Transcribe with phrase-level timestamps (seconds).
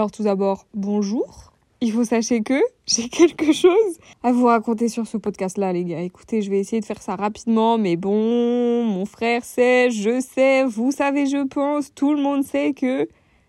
[0.00, 1.52] Alors tout d'abord, bonjour.
[1.82, 6.00] Il faut sachez que j'ai quelque chose à vous raconter sur ce podcast-là, les gars.
[6.00, 10.64] Écoutez, je vais essayer de faire ça rapidement, mais bon, mon frère sait, je sais,
[10.64, 13.06] vous savez, je pense, tout le monde sait que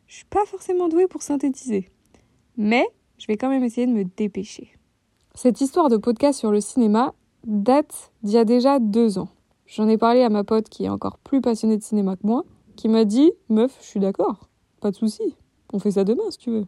[0.07, 1.87] je suis pas forcément douée pour synthétiser.
[2.57, 2.85] Mais
[3.17, 4.73] je vais quand même essayer de me dépêcher.
[5.35, 7.13] Cette histoire de podcast sur le cinéma
[7.47, 9.29] date d'il y a déjà deux ans.
[9.67, 12.43] J'en ai parlé à ma pote qui est encore plus passionnée de cinéma que moi,
[12.75, 14.49] qui m'a dit Meuf, je suis d'accord,
[14.81, 15.37] pas de souci,
[15.73, 16.65] on fait ça demain si tu veux.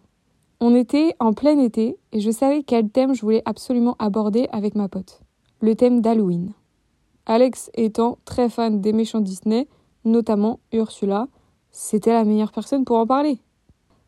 [0.60, 4.76] On était en plein été et je savais quel thème je voulais absolument aborder avec
[4.76, 5.22] ma pote.
[5.60, 6.54] Le thème d'Halloween.
[7.26, 9.68] Alex étant très fan des méchants Disney,
[10.06, 11.28] notamment Ursula,
[11.72, 13.40] c'était la meilleure personne pour en parler.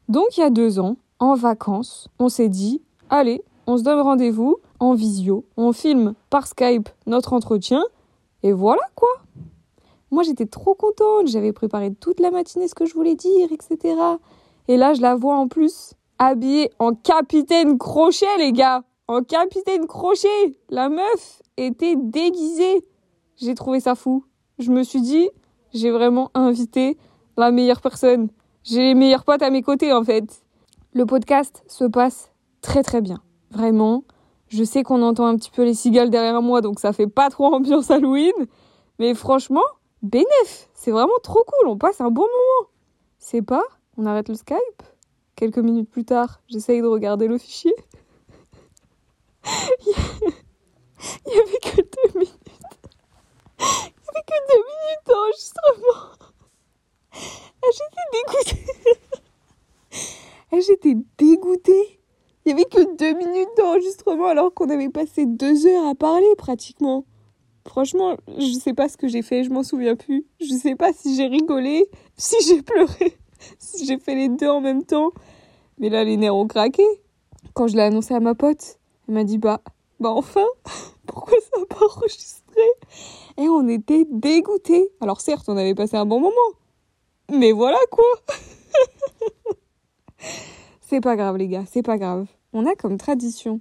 [0.10, 4.00] Donc il y a deux ans, en vacances, on s'est dit Allez, on se donne
[4.00, 7.84] rendez-vous en visio, on filme par Skype notre entretien
[8.44, 9.10] et voilà quoi.
[10.12, 13.96] Moi j'étais trop contente, j'avais préparé toute la matinée ce que je voulais dire, etc.
[14.68, 18.84] Et là je la vois en plus habillée en capitaine crochet les gars.
[19.08, 20.58] En capitaine crochet.
[20.70, 22.86] La meuf était déguisée.
[23.38, 24.26] J'ai trouvé ça fou.
[24.58, 25.30] Je me suis dit,
[25.74, 26.98] j'ai vraiment invité
[27.38, 28.30] la meilleure personne.
[28.64, 30.44] J'ai les meilleurs potes à mes côtés en fait.
[30.94, 33.22] Le podcast se passe très très bien.
[33.52, 34.04] Vraiment.
[34.48, 37.30] Je sais qu'on entend un petit peu les cigales derrière moi, donc ça fait pas
[37.30, 38.34] trop ambiance Halloween.
[39.00, 39.64] Mais franchement,
[40.02, 42.70] bénéf, c'est vraiment trop cool, on passe un bon moment.
[43.18, 43.64] C'est pas,
[43.98, 44.84] on arrête le Skype?
[45.36, 47.76] Quelques minutes plus tard, j'essaye de regarder le fichier.
[51.28, 52.40] Il y avait que deux minutes.
[53.60, 56.04] Il y avait que deux minutes d'enregistrement.
[57.14, 58.66] Ah, j'étais dégoûtée.
[60.52, 62.00] Ah, j'étais dégoûtée.
[62.46, 66.34] Il y avait que deux minutes d'enregistrement alors qu'on avait passé deux heures à parler
[66.38, 67.06] pratiquement.
[67.68, 70.26] Franchement, je sais pas ce que j'ai fait, je m'en souviens plus.
[70.40, 73.18] Je sais pas si j'ai rigolé, si j'ai pleuré,
[73.84, 75.12] j'ai fait les deux en même temps.
[75.78, 76.84] Mais là, les nerfs ont craqué.
[77.54, 79.62] Quand je l'ai annoncé à ma pote, elle m'a dit bah,
[80.00, 80.46] bah enfin,
[81.06, 82.62] pourquoi ça n'a pas enregistré?
[83.38, 84.90] Et on était dégoûtés.
[85.02, 86.32] Alors certes, on avait passé un bon moment.
[87.32, 88.06] Mais voilà quoi
[90.82, 92.28] C'est pas grave les gars, c'est pas grave.
[92.54, 93.60] On a comme tradition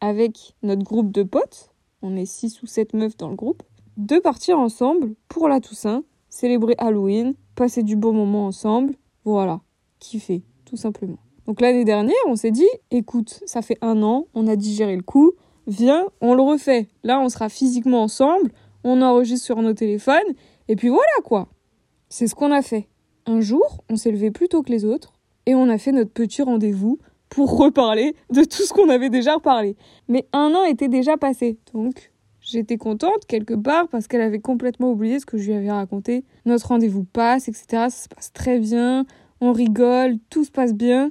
[0.00, 1.70] avec notre groupe de potes,
[2.02, 3.62] on est 6 ou 7 meufs dans le groupe,
[3.96, 8.94] de partir ensemble pour la Toussaint, célébrer Halloween, passer du bon moment ensemble,
[9.24, 9.60] voilà,
[9.98, 11.18] kiffer, tout simplement.
[11.46, 15.02] Donc l'année dernière, on s'est dit, écoute, ça fait un an, on a digéré le
[15.02, 15.32] coup,
[15.66, 16.88] viens, on le refait.
[17.02, 18.52] Là, on sera physiquement ensemble,
[18.84, 20.34] on enregistre sur nos téléphones,
[20.68, 21.48] et puis voilà quoi.
[22.08, 22.88] C'est ce qu'on a fait.
[23.26, 25.12] Un jour, on s'est levé plus tôt que les autres,
[25.46, 26.98] et on a fait notre petit rendez-vous
[27.28, 29.76] pour reparler de tout ce qu'on avait déjà reparlé.
[30.08, 32.12] Mais un an était déjà passé, donc
[32.50, 36.24] j'étais contente quelque part parce qu'elle avait complètement oublié ce que je lui avais raconté.
[36.46, 37.66] Notre rendez-vous passe, etc.
[37.70, 39.06] Ça se passe très bien,
[39.40, 41.10] on rigole, tout se passe bien.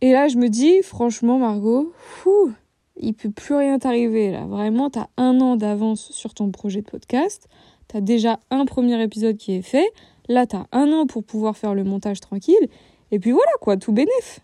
[0.00, 2.52] Et là, je me dis, franchement, Margot, fou,
[2.96, 4.46] il peut plus rien t'arriver là.
[4.46, 7.48] Vraiment, t'as un an d'avance sur ton projet de podcast.
[7.88, 9.90] T'as déjà un premier épisode qui est fait.
[10.28, 12.68] Là, t'as un an pour pouvoir faire le montage tranquille.
[13.10, 14.40] Et puis voilà, quoi, tout bénef.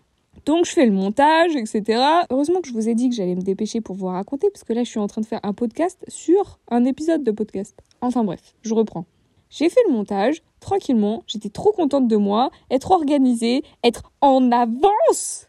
[0.47, 2.01] Donc je fais le montage, etc.
[2.29, 4.71] Heureusement que je vous ai dit que j'allais me dépêcher pour vous raconter, parce que
[4.71, 7.77] là je suis en train de faire un podcast sur un épisode de podcast.
[7.99, 9.05] Enfin bref, je reprends.
[9.49, 15.47] J'ai fait le montage tranquillement, j'étais trop contente de moi, être organisée, être en avance.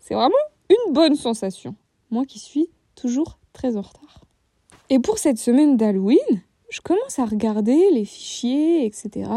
[0.00, 0.34] C'est vraiment
[0.68, 1.74] une bonne sensation.
[2.10, 4.20] Moi qui suis toujours très en retard.
[4.90, 9.30] Et pour cette semaine d'Halloween, je commence à regarder les fichiers, etc.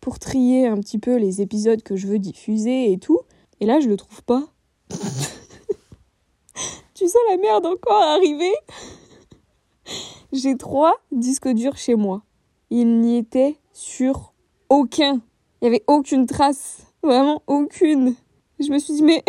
[0.00, 3.20] pour trier un petit peu les épisodes que je veux diffuser et tout.
[3.60, 4.42] Et là, je le trouve pas.
[6.94, 8.52] tu sens la merde encore arriver
[10.32, 12.22] J'ai trois disques durs chez moi.
[12.70, 14.32] Il n'y était sur
[14.68, 15.20] aucun.
[15.60, 16.86] Il n'y avait aucune trace.
[17.02, 18.14] Vraiment aucune.
[18.58, 19.24] Je me suis dit, mais.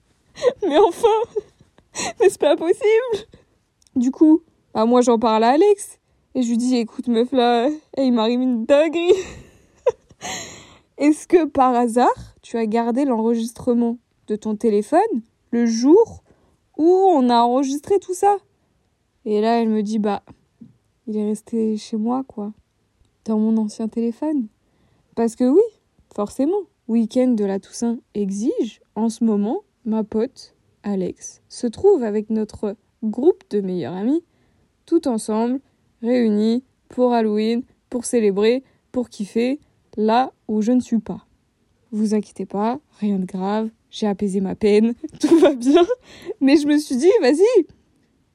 [0.62, 1.08] mais enfin
[2.20, 3.26] Mais c'est pas possible
[3.96, 4.42] Du coup,
[4.74, 5.98] bah moi j'en parle à Alex.
[6.34, 7.68] Et je lui dis, écoute meuf là,
[7.98, 9.12] il m'arrive une dinguerie.
[10.98, 15.22] Est-ce que par hasard, tu as gardé l'enregistrement de ton téléphone
[15.52, 16.22] le jour
[16.76, 18.36] où on a enregistré tout ça
[19.24, 20.22] Et là, elle me dit, bah,
[21.06, 22.52] il est resté chez moi, quoi,
[23.24, 24.48] dans mon ancien téléphone.
[25.14, 25.62] Parce que oui,
[26.14, 32.30] forcément, week-end de la Toussaint exige, en ce moment, ma pote, Alex, se trouve avec
[32.30, 34.24] notre groupe de meilleurs amis,
[34.86, 35.60] tout ensemble,
[36.02, 39.60] réunis pour Halloween, pour célébrer, pour kiffer,
[39.96, 41.26] là où je ne suis pas.
[41.92, 45.84] Vous inquiétez pas, rien de grave, j'ai apaisé ma peine, tout va bien.
[46.40, 47.66] Mais je me suis dit, vas-y,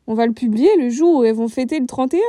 [0.05, 2.19] on va le publier le jour où elles vont fêter le 31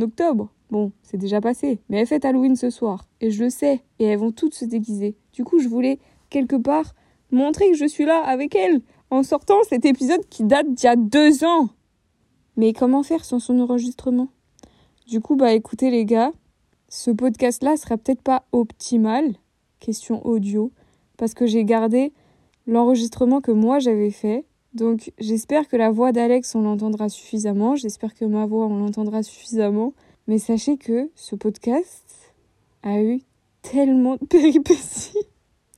[0.00, 0.50] octobre.
[0.70, 4.04] Bon, c'est déjà passé, mais elles fêtent Halloween ce soir, et je le sais, et
[4.04, 5.16] elles vont toutes se déguiser.
[5.32, 5.98] Du coup, je voulais
[6.30, 6.94] quelque part
[7.30, 8.80] montrer que je suis là avec elle
[9.10, 11.68] en sortant cet épisode qui date d'il y a deux ans.
[12.56, 14.28] Mais comment faire sans son enregistrement?
[15.06, 16.32] Du coup, bah écoutez les gars,
[16.88, 19.34] ce podcast-là sera peut-être pas optimal,
[19.80, 20.70] question audio,
[21.16, 22.12] parce que j'ai gardé
[22.66, 24.44] l'enregistrement que moi j'avais fait.
[24.74, 29.22] Donc j'espère que la voix d'Alex on l'entendra suffisamment, j'espère que ma voix on l'entendra
[29.22, 29.92] suffisamment.
[30.28, 32.34] Mais sachez que ce podcast
[32.82, 33.20] a eu
[33.62, 35.18] tellement de péripéties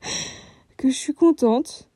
[0.77, 1.89] que je suis contente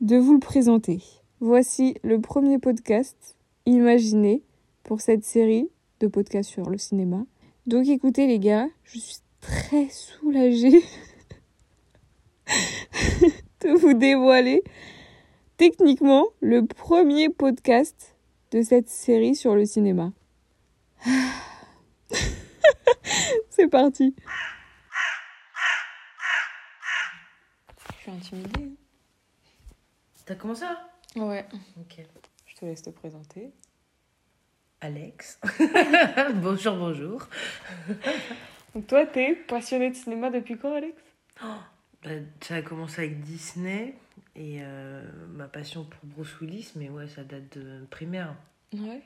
[0.00, 1.00] de vous le présenter.
[1.40, 3.36] Voici le premier podcast
[3.66, 4.42] imaginé
[4.82, 5.68] pour cette série
[6.00, 7.24] de podcasts sur le cinéma.
[7.66, 10.82] Donc écoutez les gars, je suis très soulagée
[13.60, 14.62] de vous dévoiler
[15.56, 18.16] techniquement le premier podcast
[18.50, 20.12] de cette série sur le cinéma.
[23.50, 24.14] C'est parti.
[27.88, 28.70] Je suis intimidée.
[30.26, 31.46] T'as commencé là Ouais.
[31.78, 32.00] Ok.
[32.46, 33.52] Je te laisse te présenter.
[34.80, 35.38] Alex.
[36.34, 37.28] bonjour, bonjour.
[38.74, 41.00] Donc toi, t'es passionné de cinéma depuis quand, Alex?
[41.40, 41.60] Bah,
[42.40, 43.94] ça a commencé avec Disney
[44.34, 45.02] et euh,
[45.34, 48.34] ma passion pour Bruce Willis, mais ouais, ça date de primaire.
[48.74, 49.02] Ouais.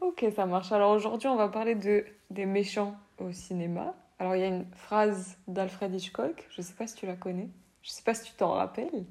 [0.00, 0.72] Ok, ça marche.
[0.72, 3.94] Alors aujourd'hui, on va parler de des méchants au cinéma.
[4.18, 7.48] Alors il y a une phrase d'Alfred Hitchcock, je sais pas si tu la connais,
[7.82, 9.04] je sais pas si tu t'en rappelles,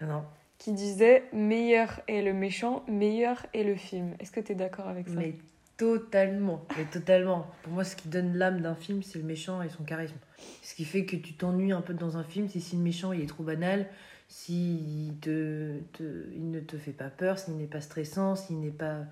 [0.00, 0.24] Non,
[0.58, 4.14] qui disait meilleur est le méchant, meilleur est le film.
[4.18, 5.14] Est-ce que tu es d'accord avec ça?
[5.14, 5.34] Mais
[5.80, 6.66] totalement.
[6.92, 7.46] Totalement.
[7.62, 10.16] Pour moi, ce qui donne l'âme d'un film, c'est le méchant et son charisme.
[10.62, 13.12] Ce qui fait que tu t'ennuies un peu dans un film, c'est si le méchant
[13.12, 13.86] il est trop banal,
[14.28, 15.78] s'il te,
[16.34, 19.06] il ne te fait pas peur, s'il n'est pas stressant, s'il n'est pas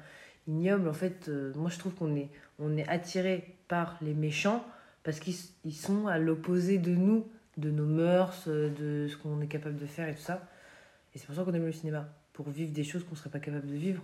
[0.47, 0.89] ignoble.
[0.89, 2.29] En fait, euh, moi je trouve qu'on est,
[2.59, 4.63] on est attiré par les méchants
[5.05, 7.27] parce qu'ils sont à l'opposé de nous,
[7.57, 10.47] de nos mœurs, euh, de ce qu'on est capable de faire et tout ça.
[11.15, 13.41] Et c'est pour ça qu'on aime le cinéma, pour vivre des choses qu'on serait pas
[13.41, 14.03] capable de vivre.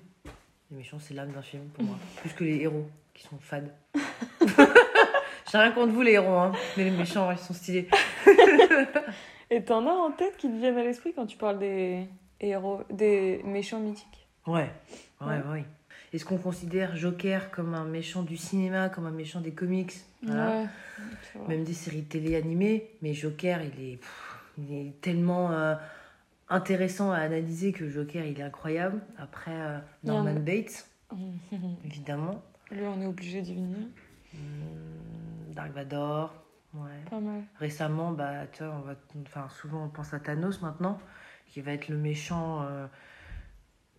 [0.75, 3.71] Les méchants, c'est l'âme d'un film pour moi, plus que les héros qui sont fades.
[5.53, 7.89] J'ai rien contre vous les héros, hein, mais les méchants, ils sont stylés.
[9.51, 12.09] Et t'en as en tête qui te viennent à l'esprit quand tu parles des
[12.41, 14.27] héros, des méchants mythiques?
[14.49, 14.69] Ouais,
[15.21, 15.43] ouais, Ouais.
[15.53, 15.65] ouais.
[16.13, 19.93] Est-ce qu'on considère Joker comme un méchant du cinéma, comme un méchant des comics?
[20.25, 20.63] Voilà.
[21.37, 21.47] Ouais.
[21.49, 25.77] Même des séries télé animées, mais Joker, il est, pff, il est tellement euh,
[26.49, 29.01] intéressant à analyser que Joker, il est incroyable.
[29.19, 30.89] Après, euh, Norman Bates,
[31.85, 32.43] évidemment.
[32.71, 33.79] Lui, on est obligé d'y venir.
[34.35, 36.35] Hum, Dark Vador,
[36.75, 37.05] ouais.
[37.09, 37.43] Pas mal.
[37.59, 40.99] Récemment, bah, tu vois, on va, enfin, souvent on pense à Thanos maintenant,
[41.47, 42.87] qui va être le méchant euh,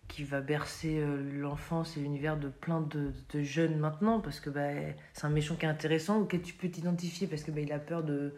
[0.08, 4.50] qui va bercer euh, l'enfance et l'univers de plein de, de jeunes maintenant, parce que
[4.50, 4.68] bah,
[5.12, 7.78] c'est un méchant qui est intéressant, auquel tu peux t'identifier, parce que bah, il a
[7.78, 8.34] peur de,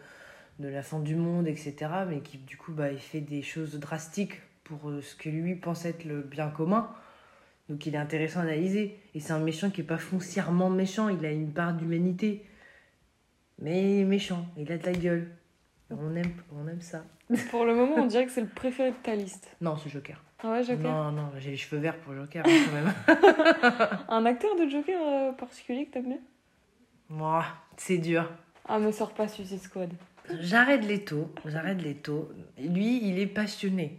[0.58, 1.74] de la fin du monde, etc.
[2.08, 5.54] Mais qui du coup, bah, il fait des choses drastiques pour euh, ce que lui
[5.54, 6.90] pense être le bien commun.
[7.68, 8.98] Donc il est intéressant à analyser.
[9.14, 12.44] Et c'est un méchant qui est pas foncièrement méchant, il a une part d'humanité.
[13.60, 15.28] Mais il est méchant, il a de la gueule.
[15.90, 17.04] On aime, on aime ça.
[17.50, 19.48] Pour le moment, on dirait que c'est le préféré de ta liste.
[19.60, 20.22] Non, c'est Joker.
[20.42, 23.98] Ah ouais, Joker Non, non, j'ai les cheveux verts pour Joker hein, quand même.
[24.08, 26.20] Un acteur de Joker euh, particulier que t'aimes bien?
[27.08, 27.44] Moi,
[27.76, 28.30] c'est dur.
[28.68, 29.90] Ah, me sors pas Suicide Squad.
[30.40, 32.30] J'arrête Leto, j'arrête Leto.
[32.58, 33.98] Lui, il est passionné.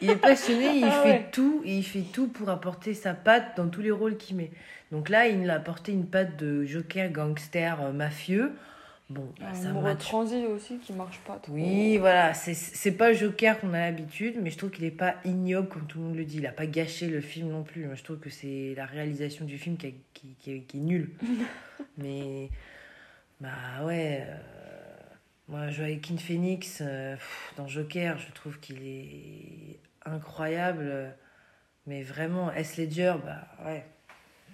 [0.00, 1.28] Il est passionné, il Ah fait ouais.
[1.30, 4.50] tout, et il fait tout pour apporter sa patte dans tous les rôles qu'il met.
[4.92, 8.52] Donc là, il a apporté une patte de Joker gangster euh, mafieux.
[9.10, 11.52] Bon, bah, ça match transi aussi qui marche pas trop.
[11.52, 15.14] Oui, voilà, c'est- c'est pas Joker qu'on a l'habitude, mais je trouve qu'il est pas
[15.24, 16.38] ignoble comme tout le monde le dit.
[16.38, 17.84] Il a pas gâché le film non plus.
[17.86, 20.80] Moi, je trouve que c'est la réalisation du film qui, a- qui, qui, qui est
[20.80, 21.10] nulle.
[21.98, 22.48] mais,
[23.40, 24.36] bah ouais, euh,
[25.48, 31.14] moi, Joaquin Phoenix, euh, pff, dans Joker, je trouve qu'il est incroyable.
[31.86, 32.76] Mais vraiment, S.
[32.78, 33.84] Ledger, bah ouais,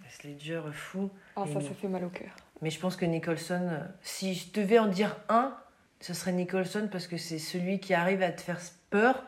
[0.08, 0.24] S.
[0.24, 1.10] Ledger, fou.
[1.36, 2.30] Ah, ça, Et- ça fait mal au cœur.
[2.60, 5.56] Mais je pense que Nicholson, euh, si je devais en dire un,
[6.00, 8.60] ce serait Nicholson parce que c'est celui qui arrive à te faire
[8.90, 9.24] peur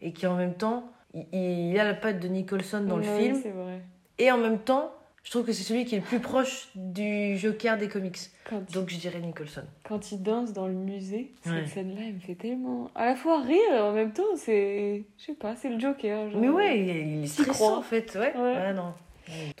[0.00, 3.22] et qui en même temps, il, il a la patte de Nicholson dans le Oui,
[3.22, 3.40] film.
[3.42, 3.82] c'est vrai.
[4.18, 4.92] Et en même temps,
[5.22, 8.18] je trouve que c'est celui qui est le plus proche du Joker des comics.
[8.48, 9.62] Quand, il, Donc je dirais Nicholson.
[9.84, 11.66] quand il danse dans le musée, cette Ouais.
[11.66, 12.90] scène-là, elle me fait tellement.
[12.94, 15.04] À la fois rire et en même temps, c'est.
[15.18, 16.30] Je sais pas, c'est le Joker.
[16.30, 16.40] genre.
[16.40, 17.78] Mais ouais, il, il est T'y stressant crois.
[17.78, 18.14] en fait.
[18.16, 18.56] Ouais, Ouais.
[18.56, 18.94] ouais, non.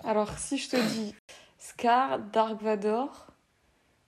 [0.04, 1.14] Alors, si je te dis
[1.58, 3.28] Scar, Dark Vador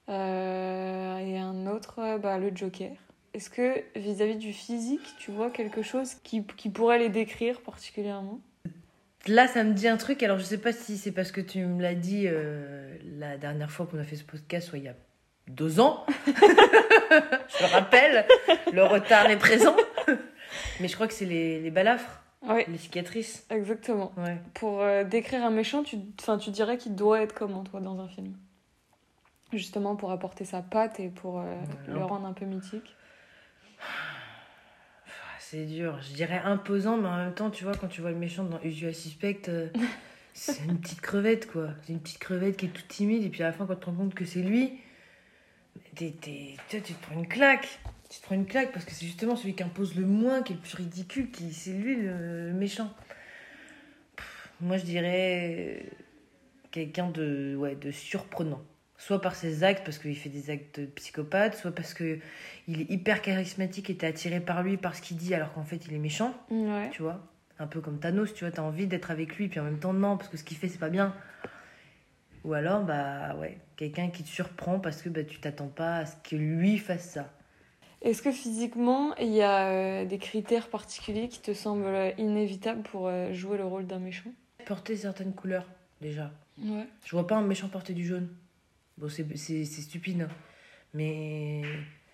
[0.08, 2.90] euh, et un autre, bah, le Joker,
[3.32, 8.40] est-ce que vis-à-vis du physique, tu vois quelque chose qui, qui pourrait les décrire particulièrement?
[9.26, 10.22] Là, ça me dit un truc.
[10.22, 13.70] Alors, je sais pas si c'est parce que tu me l'as dit euh, la dernière
[13.70, 14.94] fois qu'on a fait ce podcast, soit il y a
[15.48, 16.04] deux ans.
[16.26, 16.32] je
[17.62, 18.26] le rappelle,
[18.72, 19.76] le retard est présent.
[20.80, 23.46] Mais je crois que c'est les, les balafres, Ouais, les cicatrices.
[23.48, 24.12] exactement.
[24.18, 24.36] Ouais.
[24.52, 25.96] Pour euh, décrire un méchant, tu,
[26.40, 28.36] tu dirais qu'il doit être comment, toi, dans un film?
[29.52, 31.44] Justement pour apporter sa patte et pour euh,
[31.88, 32.94] le rendre un peu mythique?
[35.54, 36.00] C'est dur.
[36.02, 38.60] Je dirais imposant, mais en même temps, tu vois, quand tu vois le méchant dans
[38.64, 39.68] Usual Suspect, euh,
[40.34, 41.68] c'est une petite crevette, quoi.
[41.86, 43.80] C'est une petite crevette qui est toute timide, et puis à la fin, quand tu
[43.82, 44.72] te rends compte que c'est lui,
[45.94, 47.78] t'es- t'es- tu te prends une claque.
[48.10, 50.54] Tu te prends une claque parce que c'est justement celui qui impose le moins, qui
[50.54, 52.92] est le plus ridicule, qui c'est lui le, le méchant.
[54.16, 55.88] Pff, moi, je dirais
[56.72, 58.60] quelqu'un de, ouais, de surprenant.
[59.06, 62.18] Soit par ses actes, parce qu'il fait des actes de psychopathe, soit parce que
[62.66, 65.62] il est hyper charismatique et t'es attiré par lui, par ce qu'il dit, alors qu'en
[65.62, 66.88] fait, il est méchant, Ouais.
[66.90, 67.20] tu vois?
[67.58, 69.92] Un peu comme Thanos, tu vois, t'as envie d'être avec lui, puis en même temps,
[69.92, 71.14] non, parce que ce qu'il fait, c'est pas bien.
[72.44, 76.06] Ou alors, bah ouais, quelqu'un qui te surprend parce que bah, tu t'attends pas à
[76.06, 77.30] ce que lui fasse ça.
[78.00, 83.08] Est-ce que physiquement, il y a euh, des critères particuliers qui te semblent inévitables pour
[83.08, 84.30] euh, jouer le rôle d'un méchant?
[84.64, 85.66] Porter certaines couleurs,
[86.00, 86.30] déjà.
[86.58, 86.86] Ouais.
[87.04, 88.30] Je vois pas un méchant porter du jaune.
[88.98, 90.22] Bon, c'est stupide.
[90.22, 90.28] hein.
[90.92, 91.62] Mais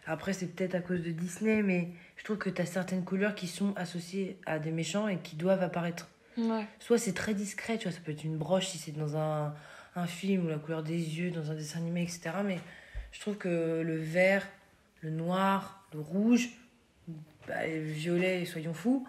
[0.07, 3.35] après, c'est peut-être à cause de Disney, mais je trouve que tu as certaines couleurs
[3.35, 6.09] qui sont associées à des méchants et qui doivent apparaître.
[6.39, 6.67] Ouais.
[6.79, 9.55] Soit c'est très discret, tu vois, ça peut être une broche si c'est dans un,
[9.97, 12.31] un film ou la couleur des yeux, dans un dessin animé, etc.
[12.45, 12.59] Mais
[13.13, 14.47] je trouve que le vert,
[15.03, 16.49] le noir, le rouge,
[17.47, 19.07] bah, le violet, soyons fous,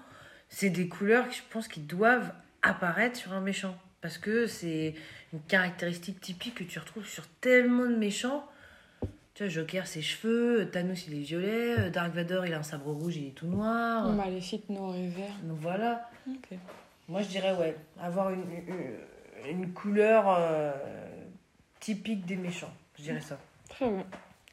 [0.50, 3.78] c'est des couleurs je pense qui doivent apparaître sur un méchant.
[4.02, 4.96] Parce que c'est
[5.34, 8.46] une caractéristique typique que tu retrouves sur tellement de méchants.
[9.34, 12.92] Tu vois, Joker, ses cheveux, Thanos, il est violet, Dark Vador, il a un sabre
[12.92, 14.10] rouge, il est tout noir.
[14.12, 15.34] Maléfique, noir et vert.
[15.44, 16.10] Donc voilà.
[17.08, 18.44] Moi, je dirais, ouais, avoir une,
[19.48, 20.72] une, une couleur euh,
[21.80, 22.74] typique des méchants.
[22.98, 23.38] Je dirais ça.
[23.70, 24.06] Très bien.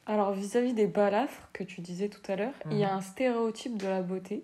[0.07, 2.99] Alors, vis-à-vis des balafres que tu disais tout à l'heure, il y a Mhm.
[2.99, 4.43] un stéréotype de la beauté,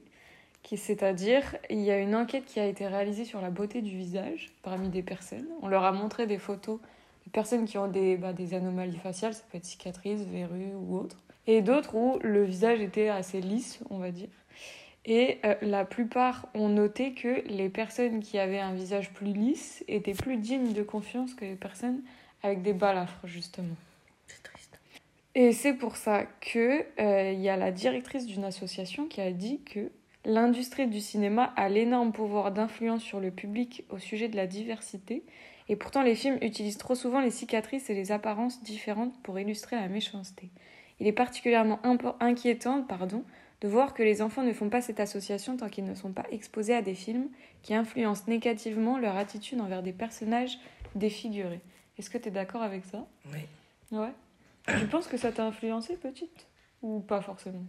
[0.73, 4.51] c'est-à-dire, il y a une enquête qui a été réalisée sur la beauté du visage
[4.63, 5.47] parmi des personnes.
[5.63, 6.81] On leur a montré des photos
[7.27, 10.97] de personnes qui ont des, bah, des anomalies faciales, ça peut être cicatrices, verrues ou
[10.97, 14.29] autres, et d'autres où le visage était assez lisse, on va dire.
[15.07, 19.85] Et euh, la plupart ont noté que les personnes qui avaient un visage plus lisse
[19.87, 22.01] étaient plus dignes de confiance que les personnes
[22.43, 23.77] avec des balafres, justement.
[24.27, 24.81] C'est triste.
[25.35, 29.61] Et c'est pour ça que euh, y a la directrice d'une association qui a dit
[29.63, 29.91] que
[30.25, 35.25] l'industrie du cinéma a l'énorme pouvoir d'influence sur le public au sujet de la diversité.
[35.69, 39.77] Et pourtant, les films utilisent trop souvent les cicatrices et les apparences différentes pour illustrer
[39.77, 40.51] la méchanceté.
[41.01, 41.81] Il est particulièrement
[42.21, 43.25] inquiétant pardon,
[43.61, 46.27] de voir que les enfants ne font pas cette association tant qu'ils ne sont pas
[46.31, 47.29] exposés à des films
[47.63, 50.59] qui influencent négativement leur attitude envers des personnages
[50.95, 51.61] défigurés.
[51.99, 53.07] Est-ce que tu es d'accord avec ça?
[53.33, 53.39] Oui.
[53.91, 54.13] Ouais.
[54.79, 56.47] Tu penses que ça t'a influencé petite?
[56.83, 57.65] Ou pas forcément?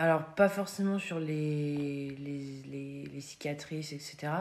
[0.00, 4.32] Alors, pas forcément sur les, les, les, les cicatrices, etc.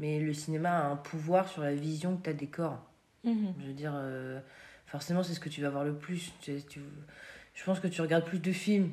[0.00, 2.84] Mais le cinéma a un pouvoir sur la vision que tu as des corps.
[3.22, 3.54] Mhm.
[3.60, 4.40] Je veux dire, euh,
[4.86, 6.32] forcément, c'est ce que tu vas voir le plus.
[6.40, 6.80] Tu, tu-
[7.54, 8.90] je pense que tu regardes plus de films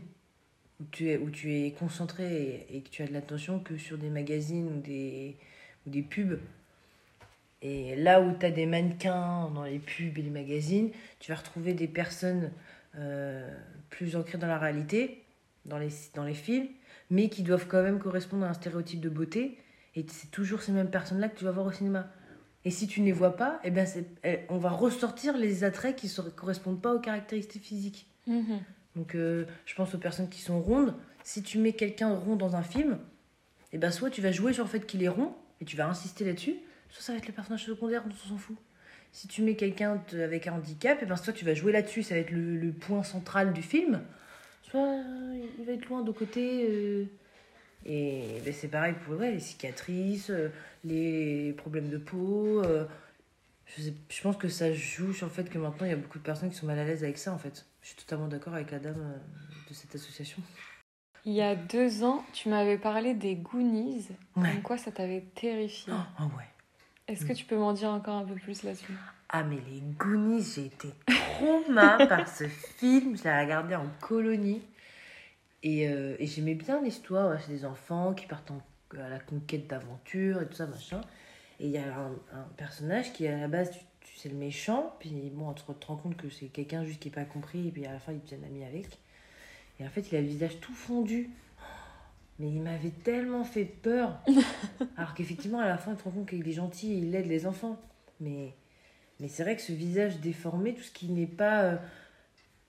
[0.80, 3.76] où tu es, où tu es concentré et, et que tu as de l'attention que
[3.80, 5.36] sur des magazines ou des,
[5.88, 6.40] ou des pubs.
[7.64, 11.40] Et là où tu as des mannequins dans les pubs et les magazines, tu vas
[11.40, 12.52] retrouver des personnes
[12.98, 13.58] euh,
[13.90, 15.24] plus ancrées dans la réalité,
[15.68, 16.68] dans les, dans les films,
[17.10, 19.58] mais qui doivent quand même correspondre à un stéréotype de beauté.
[19.96, 22.10] Et c'est toujours ces mêmes personnes-là que tu vas voir au cinéma.
[22.66, 25.64] Et si tu ne les vois pas, eh ben c'est, eh, on va ressortir les
[25.64, 28.08] attraits qui ne correspondent pas aux caractéristiques physiques.
[28.28, 28.60] Mhm.
[28.96, 30.94] Donc euh, je pense aux personnes qui sont rondes.
[31.24, 33.00] Si tu mets quelqu'un rond dans un film,
[33.72, 35.88] eh ben soit tu vas jouer sur le fait qu'il est rond et tu vas
[35.88, 36.56] insister là-dessus,
[36.90, 38.58] soit ça va être le personnage secondaire dont on s'en fout.
[39.12, 42.16] Si tu mets quelqu'un avec un handicap, eh ben soit tu vas jouer là-dessus, ça
[42.16, 44.02] va être le, le point central du film,
[44.70, 46.66] soit euh, il va être loin de côté.
[46.70, 47.06] euh,
[47.86, 50.50] et ben, c'est pareil pour ouais, les cicatrices, euh,
[50.84, 52.62] les problèmes de peau.
[52.64, 52.86] euh,
[53.66, 55.98] je, sais- je pense que ça joue sur le fait que maintenant il y a
[55.98, 57.66] beaucoup de personnes qui sont mal à l'aise avec ça en fait.
[57.82, 59.20] Je suis totalement d'accord avec la dame
[59.70, 60.42] de cette association.
[61.26, 64.08] Il y a deux ans, tu m'avais parlé des Goonies.
[64.36, 64.52] Ouais.
[64.54, 65.92] Comme quoi ça t'avait terrifié.
[65.94, 66.46] Oh, ah ouais.
[67.08, 68.94] Est-ce que tu peux m'en dire encore un peu plus là-dessus?
[69.30, 73.18] Ah mais les Goonies, j'ai été trauma par ce film.
[73.18, 74.62] Je l'ai regardé en colonie.
[75.64, 77.32] Et, euh, et j'aimais bien l'histoire.
[77.32, 78.62] ouais, c'est des enfants qui partent en-
[78.98, 81.02] à la conquête d'aventure et tout ça, machin.
[81.60, 84.36] Et il y a un, un personnage qui, à la base, tu, tu sais le
[84.36, 84.96] méchant.
[85.00, 87.68] Puis bon, tu te rends compte que c'est quelqu'un juste qui n'est pas compris.
[87.68, 89.00] Et puis à la fin, ils deviennent amis avec.
[89.80, 91.30] Et en fait, il a le visage tout fondu.
[92.40, 94.20] Mais il m'avait tellement fait peur.
[94.98, 97.26] Alors qu'effectivement, à la fin, tu te rends compte qu'il est gentil et il aide
[97.28, 97.80] les enfants.
[98.20, 98.54] Mais,
[99.20, 101.64] mais c'est vrai que ce visage déformé, tout ce qui n'est pas.
[101.64, 101.76] euh,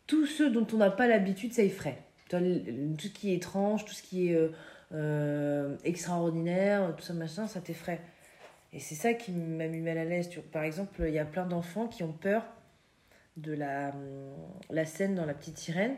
[0.07, 1.99] tout ce dont on n'a pas l'habitude, ça effraie.
[2.31, 4.49] Tout ce qui est étrange, tout ce qui est euh,
[4.95, 8.01] euh, extraordinaire, tout ça, machin, ça t'effraie.
[8.73, 10.31] Et c'est ça qui m'a mis mal à l'aise.
[10.53, 12.43] Par exemple, il y a plein d'enfants qui ont peur
[13.37, 13.93] de la,
[14.71, 15.95] la scène dans La Petite Sirène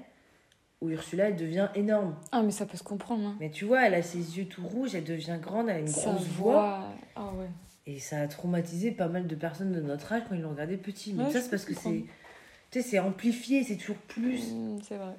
[0.80, 2.16] où Ursula, elle devient énorme.
[2.32, 3.26] Ah, mais ça peut se comprendre.
[3.28, 3.36] Hein.
[3.38, 5.90] Mais tu vois, elle a ses yeux tout rouges, elle devient grande, elle a une
[5.90, 6.86] grosse voix.
[7.14, 7.48] Ah ouais.
[7.90, 10.76] Et ça a traumatisé pas mal de personnes de notre âge quand ils l'ont regardé
[10.76, 11.12] petit.
[11.12, 12.04] Mais Ouais, ça, c'est parce que c'est.
[12.70, 14.52] Tu sais, c'est amplifié, c'est toujours plus.
[14.52, 15.14] Mm, c'est vrai.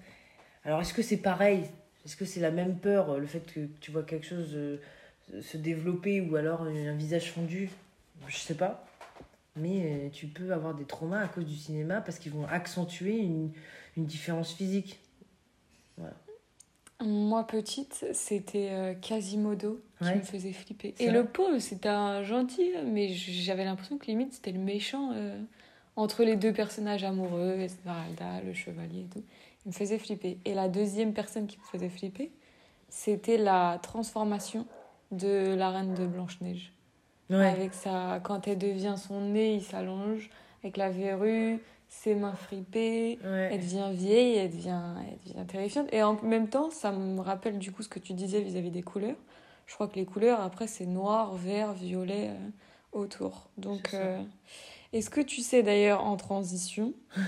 [0.63, 1.65] Alors, est-ce que c'est pareil?
[2.05, 4.77] Est-ce que c'est la même peur, euh, le fait que tu vois quelque chose euh,
[5.41, 7.69] se développer ou alors un visage fondu?
[8.27, 8.87] Je sais pas.
[9.57, 13.17] Mais euh, tu peux avoir des traumas à cause du cinéma parce qu'ils vont accentuer
[13.17, 13.51] une,
[13.97, 14.97] une différence physique.
[17.01, 20.15] Moi, petite, c'était euh, Quasimodo qui Ouais.
[20.15, 20.93] me faisait flipper.
[20.99, 25.11] Et vrai le pauvre, c'était un gentil, mais j'avais l'impression que limite, c'était le méchant
[25.13, 25.39] euh,
[25.95, 29.23] entre les deux personnages amoureux, Esmeralda, le chevalier et tout.
[29.65, 30.37] Il me faisait flipper.
[30.45, 32.31] Et la deuxième personne qui me faisait flipper,
[32.89, 34.65] c'était la transformation
[35.11, 36.71] de la reine de Blanche-Neige.
[37.29, 37.45] Ouais.
[37.47, 38.19] Avec sa...
[38.23, 40.29] Quand elle devient son nez, il s'allonge,
[40.63, 41.59] avec la verrue,
[41.91, 43.19] ses mains fripées.
[43.23, 43.49] Ouais.
[43.51, 45.87] Elle devient vieille, elle devient, elle devient terrifiante.
[45.91, 48.81] Et en même temps, ça me rappelle du coup ce que tu disais vis-à-vis des
[48.81, 49.17] couleurs.
[49.67, 52.49] Je crois que les couleurs, après, c'est noir, vert, violet euh,
[52.93, 53.49] autour.
[53.57, 54.21] Donc, euh,
[54.93, 56.93] est-ce que tu sais d'ailleurs en transition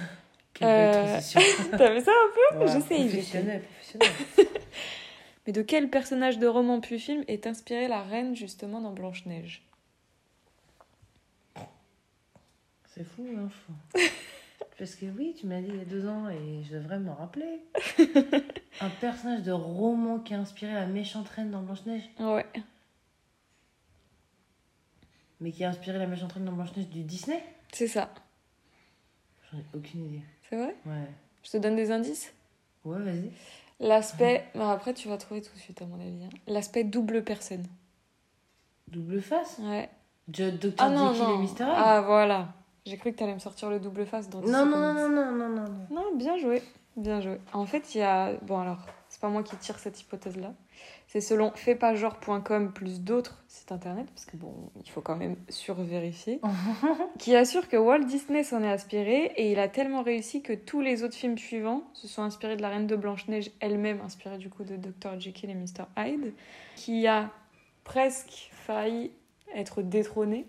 [0.61, 1.41] Euh, transition.
[1.71, 2.67] T'as vu ça un peu?
[2.67, 4.11] J'essaye, Professionnel, professionnel.
[5.47, 9.67] Mais de quel personnage de roman puis film est inspirée la reine justement dans Blanche-Neige?
[12.85, 13.73] C'est fou, l'info.
[14.77, 17.13] Parce que oui, tu m'as dit il y a deux ans et je devrais m'en
[17.15, 17.61] rappeler.
[18.81, 22.03] Un personnage de roman qui a inspiré la méchante reine dans Blanche-Neige.
[22.19, 22.45] Ouais.
[25.39, 28.09] Mais qui a inspiré la méchante reine dans Blanche-Neige du Disney C'est ça.
[29.51, 30.21] J'en ai aucune idée.
[30.49, 30.75] C'est vrai?
[30.85, 31.07] Ouais.
[31.43, 32.33] Je te donne des indices?
[32.83, 33.31] Ouais, vas-y.
[33.79, 34.45] L'aspect...
[34.55, 36.23] bon, après, tu vas trouver tout de suite à mon avis.
[36.25, 36.29] hein.
[36.47, 37.65] L'aspect double personne.
[38.87, 39.59] Double face?
[39.59, 39.89] Ouais.
[40.27, 40.71] Dr.
[40.77, 41.37] Ah non, Jekyll et non.
[41.39, 41.45] Mr.
[41.49, 41.61] Hyde?
[41.61, 42.53] Ah voilà.
[42.85, 45.31] J'ai cru que t'allais me sortir le double face dans non, non, non, non, non,
[45.31, 45.87] non, non, non.
[45.89, 46.61] Non, bien joué.
[46.97, 47.39] Bien joué.
[47.53, 48.33] En fait, il y a.
[48.43, 50.53] Bon, alors, c'est pas moi qui tire cette hypothèse-là.
[51.07, 56.41] C'est selon faitpasgenre.com plus d'autres sites internet, parce que bon, il faut quand même survérifier,
[57.19, 60.81] qui assure que Walt Disney s'en est inspiré et il a tellement réussi que tous
[60.81, 64.49] les autres films suivants se sont inspirés de la Reine de Blanche-Neige elle-même, inspirée du
[64.49, 65.19] coup de Dr.
[65.19, 65.85] Jekyll et Mr.
[65.95, 66.33] Hyde,
[66.75, 67.29] qui a
[67.83, 69.11] presque failli
[69.53, 70.47] être détrônée.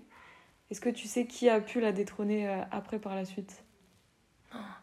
[0.75, 3.63] Est-ce que tu sais qui a pu la détrôner euh, après par la suite?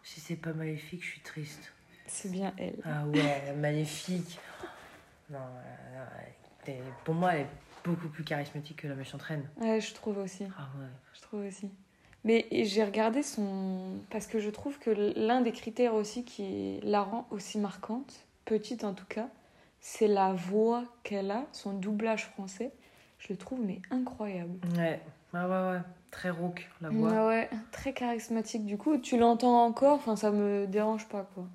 [0.04, 1.73] Si c'est pas maléfique, je suis triste.
[2.06, 2.77] C'est bien elle.
[2.86, 4.39] Ah ouais, maléfique.
[5.30, 6.06] Non, non,
[6.65, 7.47] elle est- pour moi, elle est
[7.84, 9.43] beaucoup plus charismatique que la méchante reine.
[9.58, 10.45] Ouais, je trouve aussi.
[10.58, 10.88] Ah ouais.
[11.13, 11.69] Je trouve aussi.
[12.23, 13.97] Mais j'ai regardé son.
[14.12, 18.86] Parce que je trouve que l'un des critères aussi qui la rend aussi marquante, petite
[18.86, 19.27] en tout cas,
[19.82, 22.71] c'est la voix qu'elle a, son doublage français.
[23.19, 24.58] Je le trouve mais incroyable.
[24.77, 25.01] Ouais,
[25.34, 25.82] ouais, ouais, ouais.
[26.12, 27.10] Très rauque, la voix.
[27.10, 28.65] Ouais, ouais, très charismatique.
[28.65, 31.46] Du coup, tu l'entends encore, enfin ça me dérange pas quoi.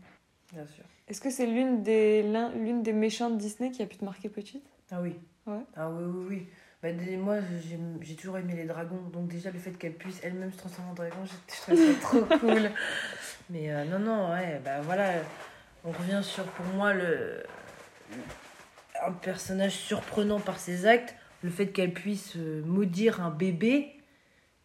[0.53, 0.85] Bien sûr.
[1.09, 4.29] Est-ce que c'est l'une des, l'un- l'une des méchantes Disney qui a pu te marquer
[4.29, 4.65] petite?
[4.91, 5.15] Ah oui.
[5.47, 5.61] Ouais.
[5.77, 6.47] Ah oui, oui, oui.
[6.83, 7.37] Bah, moi,
[7.69, 9.01] j'ai j'ai toujours aimé les dragons.
[9.13, 12.01] Donc, déjà, le fait qu'elle puisse elle-même se transformer en dragon, je, je trouve ça
[12.01, 12.71] trop cool.
[13.51, 15.11] Mais euh, non, non, ouais, bah voilà.
[15.85, 17.43] On revient sur, pour moi, le
[19.05, 21.15] un personnage surprenant par ses actes.
[21.43, 23.93] Le fait qu'elle puisse euh, maudire un bébé.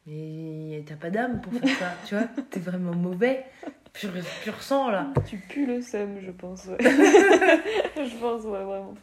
[0.07, 2.27] Mais t'as pas d'âme pour faire ça, tu vois.
[2.49, 3.45] T'es vraiment mauvais.
[3.93, 4.10] Pur,
[4.43, 5.13] pur sang, là.
[5.27, 6.65] Tu pues le seum, je pense.
[6.65, 6.77] ouais.
[6.79, 8.95] je pense, ouais, vraiment.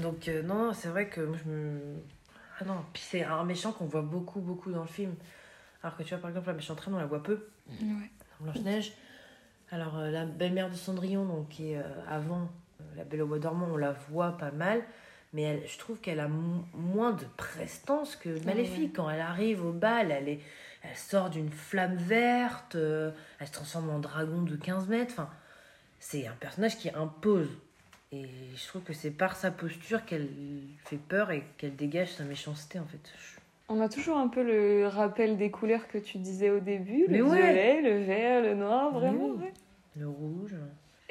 [0.00, 1.80] Donc, euh, non, non, c'est vrai que moi, je me.
[2.60, 5.14] Ah non, puis c'est un méchant qu'on voit beaucoup, beaucoup dans le film.
[5.82, 8.10] Alors que tu vois, par exemple, la méchante reine, on la voit peu Ouais.
[8.40, 8.92] Blanche-Neige.
[9.70, 13.26] Alors, euh, la belle-mère de Cendrillon, donc, qui est euh, avant euh, La Belle au
[13.26, 14.82] Bois dormant, on la voit pas mal.
[15.32, 18.96] Mais elle, je trouve qu'elle a mo- moins de prestance que Maléfique.
[18.96, 20.40] Quand elle arrive au bal, elle, est,
[20.82, 25.12] elle sort d'une flamme verte, euh, elle se transforme en dragon de 15 mètres.
[25.12, 25.30] Enfin,
[26.00, 27.48] c'est un personnage qui impose.
[28.12, 30.28] Et je trouve que c'est par sa posture qu'elle
[30.84, 32.98] fait peur et qu'elle dégage sa méchanceté, en fait.
[33.16, 33.38] Je-
[33.68, 37.18] On a toujours un peu le rappel des couleurs que tu disais au début, Mais
[37.18, 37.36] le ouais.
[37.40, 39.28] violet, le vert, le noir, vraiment.
[39.28, 39.44] Oui.
[39.44, 39.52] ouais.
[39.96, 40.56] Le rouge.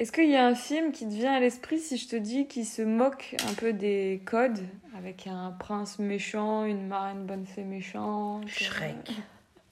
[0.00, 2.46] Est-ce qu'il y a un film qui te vient à l'esprit si je te dis
[2.46, 4.60] qu'il se moque un peu des codes,
[4.96, 9.10] avec un prince méchant, une marraine bonne fée méchante Shrek.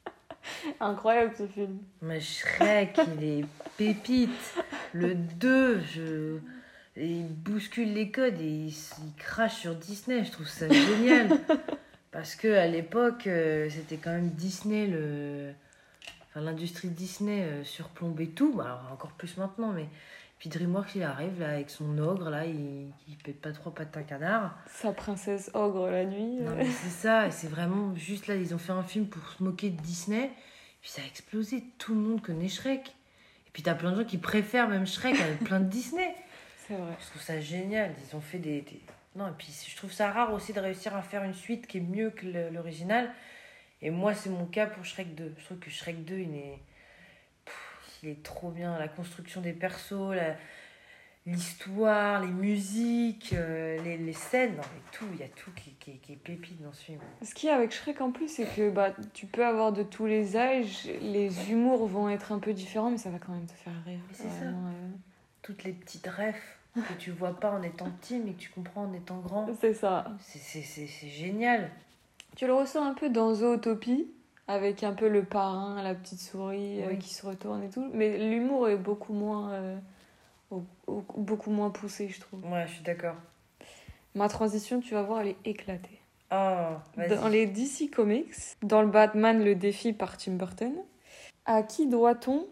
[0.81, 1.79] Incroyable ce film.
[2.03, 3.45] Mais Shrek, il est
[3.79, 4.55] pépite.
[4.93, 6.37] Le 2, je...
[6.99, 8.75] il bouscule les codes et il,
[9.17, 10.25] crache sur Disney.
[10.25, 11.41] Je trouve ça génial.
[12.11, 15.53] Parce que à l'époque, euh, c'était quand même Disney, le...
[16.29, 18.53] enfin, l'industrie Disney euh, surplombait tout.
[18.53, 19.89] Bah, Alors, encore plus maintenant, mais
[20.39, 23.97] Puis DreamWorks, il arrive là avec son ogre, là, il, il pète pas trop pattes
[23.97, 24.57] un canard.
[24.69, 26.41] Sa princesse ogre la nuit.
[26.43, 29.27] Non, mais c'est ça, et c'est vraiment juste là, ils ont fait un film pour
[29.33, 30.31] se moquer de Disney,
[30.81, 32.89] puis ça a explosé, tout le monde connaît Shrek.
[32.89, 36.15] Et puis t'as plein de gens qui préfèrent même Shrek avec plein de Disney.
[36.69, 36.93] C'est vrai.
[37.01, 38.81] Je trouve ça génial, ils ont fait des, des-
[39.17, 41.79] Non, et puis je trouve ça rare aussi de réussir à faire une suite qui
[41.79, 43.11] est mieux que l'original.
[43.83, 45.35] Et moi, c'est mon cas pour Shrek 2.
[45.39, 46.59] Je trouve que Shrek 2, il est...
[48.03, 48.79] Il est trop bien.
[48.79, 50.37] La construction des persos, la-
[51.27, 55.73] l'histoire, les musiques, euh, les, les scènes, non, mais tout, il y a tout qui,
[55.79, 56.99] qui, qui est pépite dans ce film.
[57.23, 59.83] Ce qu'il y a avec Shrek en plus, c'est que bah, tu peux avoir de
[59.83, 63.47] tous les âges, les humours vont être un peu différents, mais ça va quand même
[63.47, 64.01] te faire rire.
[64.13, 64.45] C'est ça.
[64.47, 64.89] Euh,
[65.43, 66.41] Toutes les petites rêves
[66.75, 69.49] que tu vois pas en étant petit, mais que tu comprends en étant grand.
[69.61, 70.07] C'est ça.
[70.21, 71.71] C'est- C'est c'est- c'est génial.
[72.37, 74.07] Tu le ressens un peu dans Zootopie,
[74.49, 77.89] avec un peu le parrain, la petite souris euh, qui se retourne et tout.
[77.93, 79.79] Mais l'humour est beaucoup moins, euh,
[80.51, 82.45] au- au- beaucoup moins poussé, je trouve.
[82.51, 83.15] Ouais, je suis d'accord.
[84.15, 86.01] Ma transition, tu vas voir, elle est éclatée.
[86.31, 87.09] Ah, vas-y.
[87.17, 90.73] Dans les DC Comics, dans le Batman Le Défi par Tim Burton,
[91.47, 92.47] à qui doit-on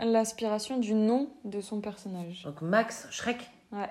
[0.00, 2.42] l'inspiration du nom de son personnage?
[2.44, 3.50] Donc Max, Shrek.
[3.72, 3.90] Ouais.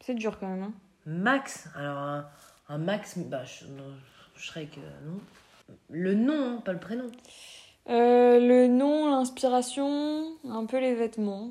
[0.00, 0.62] C'est dur quand même.
[0.62, 0.72] Hein.
[1.06, 2.28] Max, alors un,
[2.68, 3.92] un Max, bah, je- non,
[4.36, 5.20] Shrek, euh, non.
[5.90, 7.10] Le nom, pas le prénom.
[7.88, 11.50] Euh, le nom, l'inspiration, un peu les vêtements.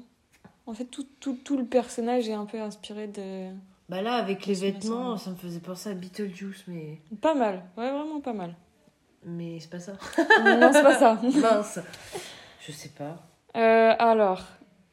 [0.65, 3.49] En fait, tout, tout, tout le personnage est un peu inspiré de...
[3.89, 7.63] Bah là, avec les vêtements, ça me faisait penser à Beetlejuice, mais, Pas mal.
[7.77, 8.53] Ouais, vraiment pas mal.
[9.23, 9.93] mais c'est pas ça.
[9.93, 11.21] non, c'est pas ça.
[11.23, 11.79] Mince.
[12.59, 13.15] Je sais pas.
[13.55, 14.43] Euh, alors,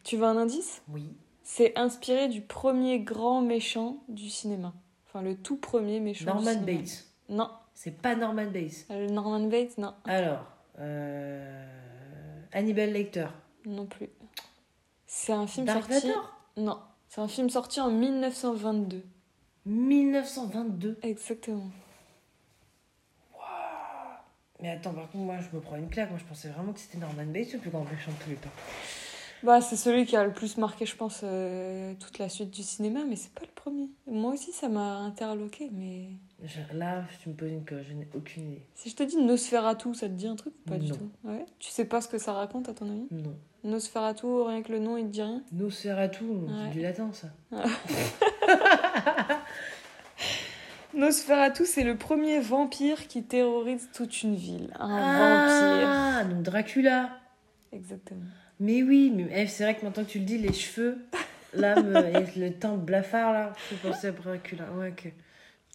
[0.05, 0.81] tu veux un indice?
[0.89, 1.09] Oui.
[1.43, 4.73] C'est inspiré du premier grand méchant du cinéma.
[5.09, 6.79] Enfin, le tout premier méchant du Norman cinéma.
[6.81, 7.05] Bates.
[7.29, 7.51] Non.
[7.75, 8.87] C'est pas Norman Bates.
[8.91, 9.95] Euh, Norman Bates, non.
[10.05, 10.47] Alors,
[10.79, 11.67] euh,
[12.53, 13.27] Hannibal Lecter.
[13.67, 14.09] Non plus.
[15.07, 16.13] C'est un film Dark sorti...
[16.57, 16.81] Non.
[17.09, 19.05] C'est un film sorti en 1922.
[19.67, 20.99] 1922.
[21.03, 21.71] Exactement.
[24.61, 26.11] Mais attends, par contre, moi, je me prends une claque.
[26.11, 28.37] Moi, je pensais vraiment que c'était Norman Bates, le plus grand méchant de tous les
[28.37, 28.51] temps.
[29.43, 32.63] Bah, c'est celui qui a le plus marqué, je pense, euh, toute la suite du
[32.63, 33.91] cinéma, mais c'est pas le premier.
[34.07, 36.09] Moi aussi, ça m'a interloqué, mais...
[36.45, 38.63] Je- Là, tu me poses une colle, je n'ai aucune idée.
[38.75, 41.45] Si je te dis Nosferatu, ça te dit un truc ou pas du tout Ouais?
[41.59, 43.07] Tu sais pas ce que ça raconte, à ton avis?
[43.11, 43.35] Non.
[43.65, 45.43] Nosferatu, rien que le nom, il te dit rien?
[45.53, 46.49] Nosferatu, Ouais.
[46.67, 47.29] c'est du latin, ça.
[50.95, 54.71] Nosferatu, c'est le premier vampire qui terrorise toute une ville.
[54.79, 55.89] Un vampire.
[55.89, 57.11] Ah, donc Dracula.
[57.73, 58.21] Exactement.
[58.61, 60.99] Mais oui, mais eh, c'est vrai que maintenant que tu le dis, les cheveux,
[61.53, 64.71] là, me- le teint blafard, là, je pensais à Dracula.
[64.73, 65.13] Ouais, ok.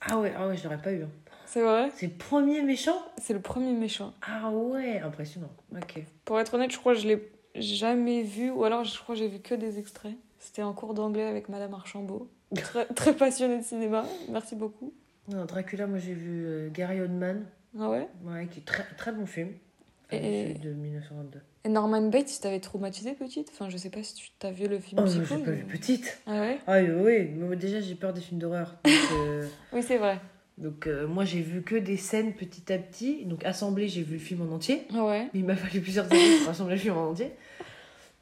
[0.01, 1.03] Ah ouais, ah ouais, je l'aurais pas eu.
[1.03, 1.09] hein.
[1.45, 1.89] C'est vrai?
[1.95, 2.97] C'est le premier méchant?
[3.17, 4.13] C'est le premier méchant.
[4.21, 5.49] Ah ouais, impressionnant.
[5.75, 6.03] Ok.
[6.25, 9.19] Pour être honnête, je crois que je l'ai jamais vu, ou alors je crois que
[9.19, 10.13] j'ai vu que des extraits.
[10.37, 12.29] C'était en cours d'anglais avec Madame Archambault.
[12.55, 14.91] Très, très passionnée de cinéma, merci beaucoup.
[15.27, 17.45] Non, Dracula, moi j'ai vu euh, Gary Oldman,
[17.79, 18.07] Ah ouais?
[18.23, 19.49] Ouais, qui est très, très bon film.
[20.11, 21.39] Et- de 1922.
[21.65, 23.49] Et Norman Bates, il t'avait traumatisé petite?
[23.51, 25.63] Enfin, je sais pas si tu t'as vu le film Oh, Psycho, j'ai pas vu
[25.65, 26.21] petite.
[26.25, 26.59] Ah ouais?
[26.67, 28.77] Ah oui, déjà j'ai peur des films d'horreur.
[28.85, 30.19] Donc, euh, Oui, c'est vrai.
[30.57, 33.25] donc euh, moi j'ai vu que des scènes petit à petit.
[33.25, 34.87] Donc assemblée, j'ai vu le film en entier.
[34.93, 35.23] Ah ouais?
[35.33, 37.31] Mais il m'a fallu plusieurs années pour assembler le film en entier.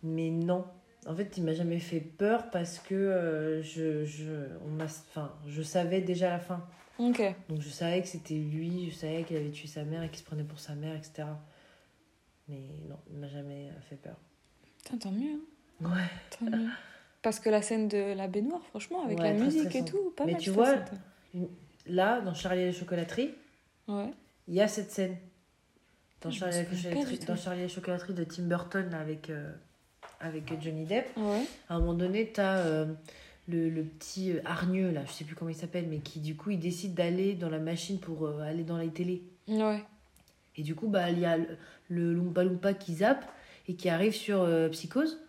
[0.03, 0.65] Mais non.
[1.07, 4.31] En fait, il m'a jamais fait peur parce que euh, je, je,
[4.65, 6.65] on m'a, enfin, je savais déjà la fin.
[6.99, 7.21] Ok.
[7.49, 10.17] Donc je savais que c'était lui, je savais qu'il avait tué sa mère et qu'il
[10.19, 11.27] se prenait pour sa mère, etc.
[12.49, 14.15] Mais non, il m'a jamais euh, fait peur.
[14.77, 15.41] Putain, tant mieux.
[15.83, 15.89] hein.
[15.89, 16.09] Ouais.
[16.39, 16.69] Tant mieux.
[17.21, 20.25] Parce que la scène de la baignoire, franchement, avec Ouais, la musique et tout, pas
[20.25, 20.75] Mais mal tu vois-.
[21.87, 23.33] Là, dans Charlie et la chocolaterie,
[23.87, 24.11] Ouais.
[24.47, 25.15] il y a cette scène.
[26.21, 29.51] Dans me Charlie, et dans Charlie et la chocolaterie de Tim Burton avec, euh,
[30.19, 32.85] avec Johnny Depp, Ah ouais à un moment donné, tu as
[33.47, 36.35] le, le petit euh, hargneux, là, je sais plus comment il s'appelle, mais qui du
[36.35, 39.21] coup, il décide d'aller dans la machine pour euh, aller dans la télé.
[39.47, 39.83] Ouais.
[40.57, 41.45] Et du coup, bah, il y a le,
[41.89, 43.25] le Loompa Loompa qui zappe
[43.67, 45.19] et qui arrive sur euh, Psychose.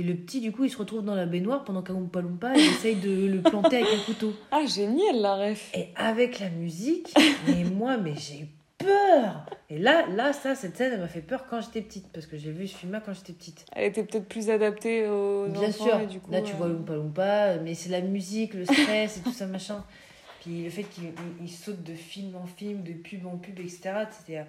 [0.00, 2.52] Et le petit, du coup, il se retrouve dans la baignoire pendant qu'un Loompa Loompa
[2.56, 4.32] il essaye de le planter avec un couteau.
[4.52, 5.70] Ah, génial la ref.
[5.74, 7.12] Et avec la musique,
[7.46, 8.46] mais moi, mais j'ai eu
[8.78, 12.26] peur Et là, là, ça, cette scène, elle m'a fait peur quand j'étais petite, parce
[12.26, 13.66] que j'ai vu ce film-là quand j'étais petite.
[13.74, 16.56] Elle était peut-être plus adaptée aux Bien enfants, sûr, et du coup, là, tu euh,
[16.56, 19.84] vois Loompa Loompa, mais c'est la musique, le stress et tout ça, machin.
[20.42, 21.12] Puis le fait qu'il il-
[21.46, 23.80] il saute de film en film, de pub en pub, etc.
[24.16, 24.44] C'était...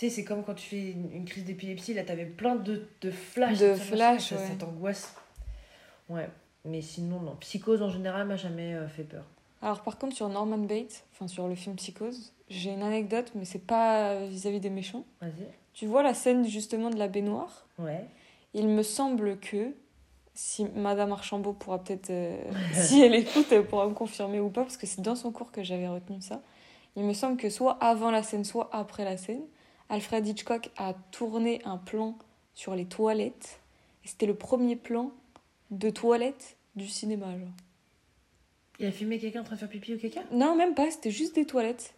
[0.00, 2.88] Tu sais, c'est comme quand tu fais une, une crise d'épilepsie, là, t'avais plein de,
[3.02, 3.58] de flashs.
[3.58, 4.46] De ça, flashs, ça, ouais.
[4.46, 5.14] ça t'angoisse.
[6.08, 6.26] Ouais,
[6.64, 7.36] mais sinon, non.
[7.40, 9.26] Psychose, en général, m'a jamais euh, fait peur.
[9.60, 13.44] Alors par contre sur Norman Bates, enfin sur le film Psychose, j'ai une anecdote, mais
[13.44, 15.04] c'est pas vis-à-vis des méchants.
[15.20, 15.46] Vas-y.
[15.74, 17.66] Tu vois la scène justement de la baignoire?
[17.78, 18.06] Ouais.
[18.54, 19.74] Il me semble que
[20.32, 22.40] si Madame Archambault pourra peut-être, euh,
[22.72, 25.52] si elle écoute, elle pourra me confirmer ou pas, parce que c'est dans son cours
[25.52, 26.40] que j'avais retenu ça.
[26.96, 29.42] Il me semble que soit avant la scène, soit après la scène,
[29.90, 32.16] Alfred Hitchcock a tourné un plan
[32.54, 33.60] sur les toilettes.
[34.04, 35.12] Et c'était le premier plan
[35.70, 37.26] de toilettes du cinéma.
[37.38, 37.48] Genre.
[38.78, 40.20] Il a filmé quelqu'un en train de faire pipi ou caca?
[40.32, 41.94] Non, même pas, c'était juste des toilettes.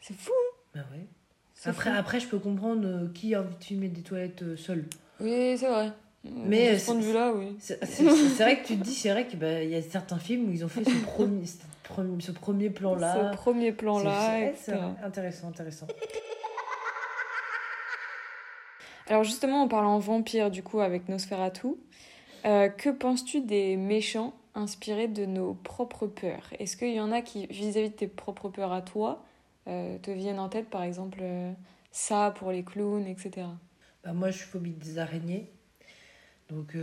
[0.00, 0.58] C'est fou, hein?
[0.74, 1.04] Bah ouais.
[1.54, 1.96] C'est Après, fou.
[1.98, 4.86] après, je peux comprendre euh, qui a envie de filmer des toilettes euh, seul.
[5.20, 5.92] Oui, c'est vrai.
[6.24, 7.56] Mais, de euh, ce point de c'est- vue-là, oui.
[7.60, 10.48] C'est c'est- c'est vrai que tu te dis, c'est vrai qu'il y a certains films
[10.48, 13.30] où ils ont fait ce premier, ce premier, ce premier plan-là.
[13.32, 14.86] Ce premier C'est- plan-là, c'est- c'est etc.
[15.04, 15.86] intéressant, intéressant.
[19.08, 21.68] Alors justement, en parlant vampire, du coup, avec Nosferatu,
[22.46, 26.48] euh, que penses-tu des méchants inspirés de nos propres peurs?
[26.58, 29.22] Est-ce qu'il y en a qui, vis-à-vis de tes propres peurs à toi,
[29.68, 31.52] euh, te viennent en tête, par exemple, euh,
[31.90, 33.46] ça pour les clowns, etc.
[34.04, 35.50] Bah, moi, je suis phobie des araignées.
[36.50, 36.76] Donc,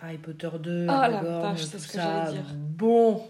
[0.00, 2.26] Harry Potter 2, Ah, la c'est tout ce que ça.
[2.26, 2.54] j'allais dire.
[2.54, 3.20] Bon,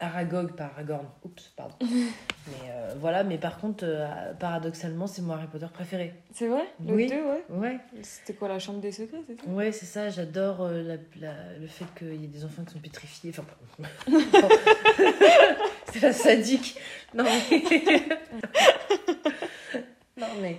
[0.00, 1.06] Aragog, pas Aragorn.
[1.24, 1.74] Oups, pardon.
[1.80, 6.14] mais euh, voilà, mais par contre, euh, paradoxalement, c'est mon Harry Potter préféré.
[6.32, 6.64] C'est vrai?
[6.86, 7.06] Le Oui.
[7.08, 7.44] 2, ouais.
[7.50, 9.46] Ouais, C'était quoi, la chambre des secrets, c'est ça?
[9.48, 10.10] Ouais c'est ça.
[10.10, 13.30] J'adore euh, la- la- le fait qu'il y ait des enfants qui sont pétrifiés.
[13.30, 13.44] Enfin,
[15.92, 16.78] c'est la sadique.
[17.14, 17.62] Non, mais.
[20.18, 20.56] non, mais.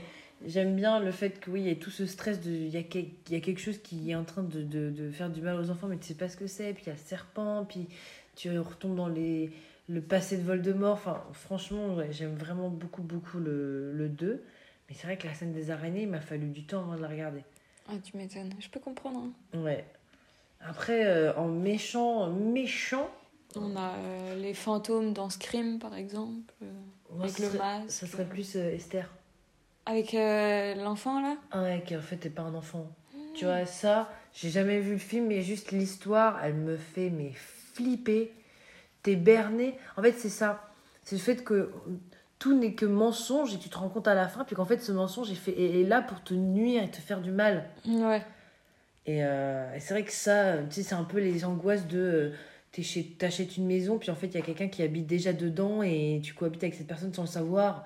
[0.47, 2.51] J'aime bien le fait que oui, il y a tout ce stress de.
[2.51, 4.91] Il y, a quel- il y a quelque chose qui est en train de, de,
[4.91, 6.73] de faire du mal aux enfants, mais tu sais pas ce que c'est.
[6.73, 7.87] Puis il y a le serpent, puis
[8.35, 9.51] tu retombes dans les,
[9.87, 10.93] le passé de Voldemort.
[10.93, 14.43] Enfin, franchement, ouais, j'aime vraiment beaucoup, beaucoup le, le 2.
[14.89, 17.01] Mais c'est vrai que la scène des araignées, il m'a fallu du temps avant de
[17.01, 17.43] la regarder.
[17.87, 18.53] Ah, tu m'étonnes.
[18.59, 19.19] Je peux comprendre.
[19.53, 19.59] hein.
[19.59, 19.85] Ouais.
[20.61, 23.09] Après, euh, en méchant, méchant.
[23.55, 26.53] On a euh, les fantômes dans Scream, par exemple.
[26.63, 26.71] euh,
[27.11, 27.89] moi, avec le serait- masque.
[27.91, 29.09] Ça serait plus Esther.
[29.85, 31.37] Avec l'enfant, là?
[31.51, 32.87] Ah ouais, qui en fait n'est pas un enfant.
[33.35, 37.33] Tu vois, ça, j'ai jamais vu le film, mais juste l'histoire, elle me fait mais
[37.75, 38.33] flipper.
[39.03, 39.77] T'es berné.
[39.97, 40.71] En fait, c'est ça.
[41.03, 41.71] C'est le fait que
[42.39, 44.79] tout n'est que mensonge et tu te rends compte à la fin, puis qu'en fait,
[44.81, 47.69] ce mensonge est, fait, est est là pour te nuire et te faire du mal.
[47.87, 48.21] Ouais.
[49.05, 51.99] Et, euh, et c'est vrai que ça, tu sais, c'est un peu les angoisses de.
[51.99, 52.31] euh,
[53.19, 56.19] T'achètes une maison, puis en fait, il y a quelqu'un qui habite déjà dedans et
[56.21, 57.85] tu cohabites avec cette personne sans le savoir.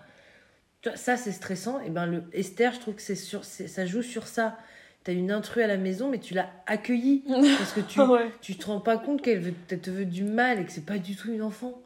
[0.95, 1.79] Ça, c'est stressant.
[1.81, 4.57] Et ben, le Esther, je trouve que c'est sur, ça joue sur ça.
[5.03, 7.23] T'as une intrus à la maison, mais tu l'as accueillie.
[7.57, 8.31] Parce que tu, ouais.
[8.41, 11.15] tu te rends pas compte qu'elle te veut du mal et que c'est pas du
[11.15, 11.81] tout une enfant.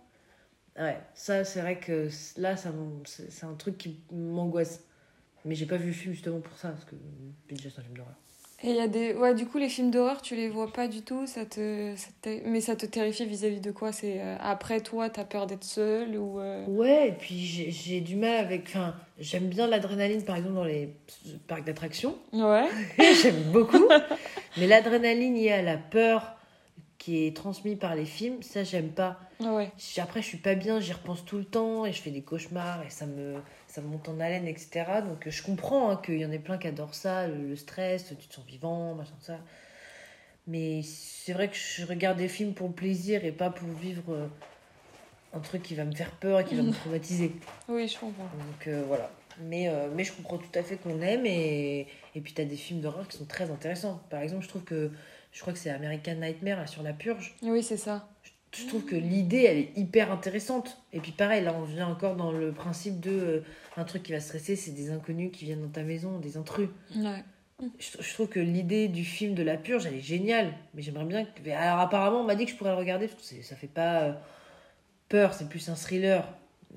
[0.78, 2.71] Ouais, ça, c'est vrai que là, ça,
[3.06, 4.82] c'est un truc qui m'angoisse.
[5.45, 6.95] Mais j'ai pas vu le film justement pour ça, parce que
[7.49, 8.15] c'est un film d'horreur.
[8.65, 9.13] Et il y a des.
[9.13, 11.28] Ouais, du coup, les films d'horreur, tu les vois pas du tout.
[11.28, 11.93] Ça te...
[11.97, 13.91] ça te- Mais ça te terrifie vis-à-vis de quoi?
[13.91, 16.39] C'est euh, après toi, t'as peur d'être seule ou.
[16.39, 18.63] euh, Ouais, et puis j'ai du mal avec.
[18.69, 20.89] Enfin, j'aime bien l'adrénaline, par exemple, dans les
[21.47, 22.15] parcs d'attractions.
[22.32, 22.67] Ouais.
[23.21, 23.84] j'aime beaucoup.
[24.58, 26.34] Mais l'adrénaline liée à la peur
[27.04, 29.20] qui est transmise par les films, ça, j'aime pas.
[29.42, 29.70] Ouais.
[29.98, 32.82] Après, je suis pas bien, j'y repense tout le temps et je fais des cauchemars
[32.82, 34.86] et ça me, ça me monte en haleine, etc.
[35.06, 38.13] Donc, je comprends hein, qu'il y en ait plein qui adorent ça, le, le stress,
[38.18, 39.39] tu te sens vivant, machin, ça.
[40.48, 44.13] Mais c'est vrai que je regarde des films pour le plaisir et pas pour vivre
[44.13, 44.28] euh,
[45.34, 47.34] un truc qui va me faire peur et qui va me traumatiser.
[47.68, 48.24] Oui, je comprends.
[48.24, 49.12] Donc euh, voilà.
[49.42, 52.46] Mais, euh, mais je comprends tout à fait qu'on aime et, et puis tu as
[52.46, 54.02] des films d'horreur qui sont très intéressants.
[54.10, 54.89] Par exemple, je trouve que
[55.34, 57.36] je crois que c'est American Nightmare là, sur la purge.
[57.41, 58.08] Oui, c'est ça.
[58.56, 60.78] Je trouve que l'idée elle est hyper intéressante.
[60.93, 63.39] Et puis pareil, là on vient encore dans le principe de euh,
[63.78, 66.69] un truc qui va stresser, c'est des inconnus qui viennent dans ta maison, des intrus.
[66.96, 67.24] Ouais.
[67.80, 70.54] Je, je trouve que l'idée du film de la purge elle est géniale.
[70.76, 71.50] Mais j'aimerais bien que.
[71.50, 74.02] Alors apparemment on m'a dit que je pourrais le regarder parce que ça fait pas
[74.04, 74.13] euh,
[75.10, 76.28] peur, c'est plus un thriller.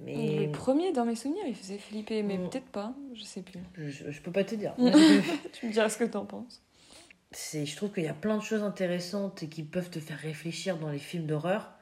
[0.05, 2.49] Mais Le premier, dans mes souvenirs, il faisait flipper, mais Mm.
[2.51, 2.95] peut-être pas.
[3.15, 3.61] Je sais plus.
[3.77, 4.75] je, je peux pas te dire.
[5.53, 6.63] tu me diras ce que t'en penses.
[7.33, 10.19] C'est je trouve qu'il y a plein de choses intéressantes et qui peuvent te faire
[10.19, 11.73] réfléchir dans les films d'horreur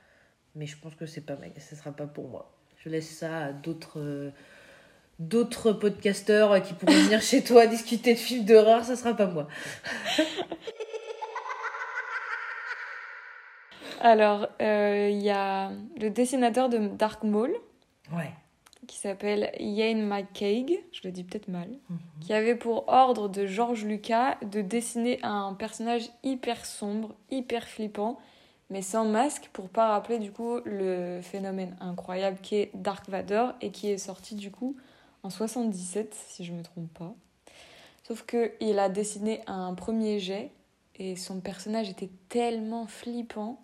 [0.55, 2.53] mais je pense que c'est pas ce sera pas pour moi.
[2.79, 4.31] Je laisse ça à d'autres euh,
[5.19, 9.49] d'autres podcasteurs qui pourront venir chez toi discuter de films d'horreur ça sera pas moi.
[14.01, 17.55] Alors, euh, il y a le dessinateur de Dark Maul,
[18.13, 18.35] ouais
[18.87, 21.69] qui s'appelle Ian McCaig, je le dis peut-être mal,
[22.21, 28.19] qui avait pour ordre de George Lucas de dessiner un personnage hyper sombre, hyper flippant,
[28.71, 33.53] mais sans masque pour pas rappeler du coup le phénomène incroyable qui est Dark Vador
[33.61, 34.77] et qui est sorti du coup
[35.23, 37.15] en 77 si je me trompe pas.
[38.07, 40.51] Sauf que il a dessiné un premier jet
[40.97, 43.61] et son personnage était tellement flippant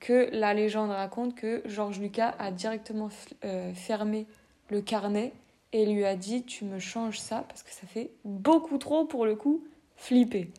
[0.00, 3.08] que la légende raconte que George Lucas a directement
[3.44, 4.26] euh, fermé
[4.74, 5.32] le carnet
[5.72, 9.24] et lui a dit tu me changes ça parce que ça fait beaucoup trop pour
[9.24, 9.64] le coup
[9.96, 10.50] flipper.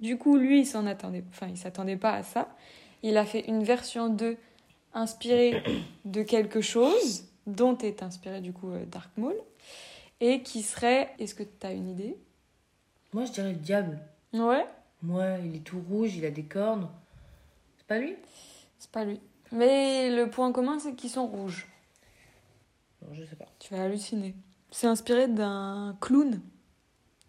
[0.00, 2.48] Du coup, lui, il s'en attendait, enfin, il s'attendait pas à ça.
[3.02, 4.36] Il a fait une version 2
[4.94, 5.62] inspirée
[6.04, 9.36] de quelque chose dont est inspiré du coup euh, Dark Maul
[10.20, 11.14] et qui serait.
[11.18, 12.16] Est-ce que tu as une idée?
[13.12, 13.98] Moi, je dirais le diable.
[14.32, 14.66] Ouais,
[15.02, 16.88] Moi, il est tout rouge, il a des cornes.
[17.78, 18.16] C'est pas lui?
[18.78, 19.20] C'est pas lui.
[19.52, 21.66] Mais le point commun, c'est qu'ils sont rouges.
[23.02, 23.46] Non, je sais pas.
[23.58, 24.34] Tu vas halluciner.
[24.70, 26.40] C'est inspiré d'un clown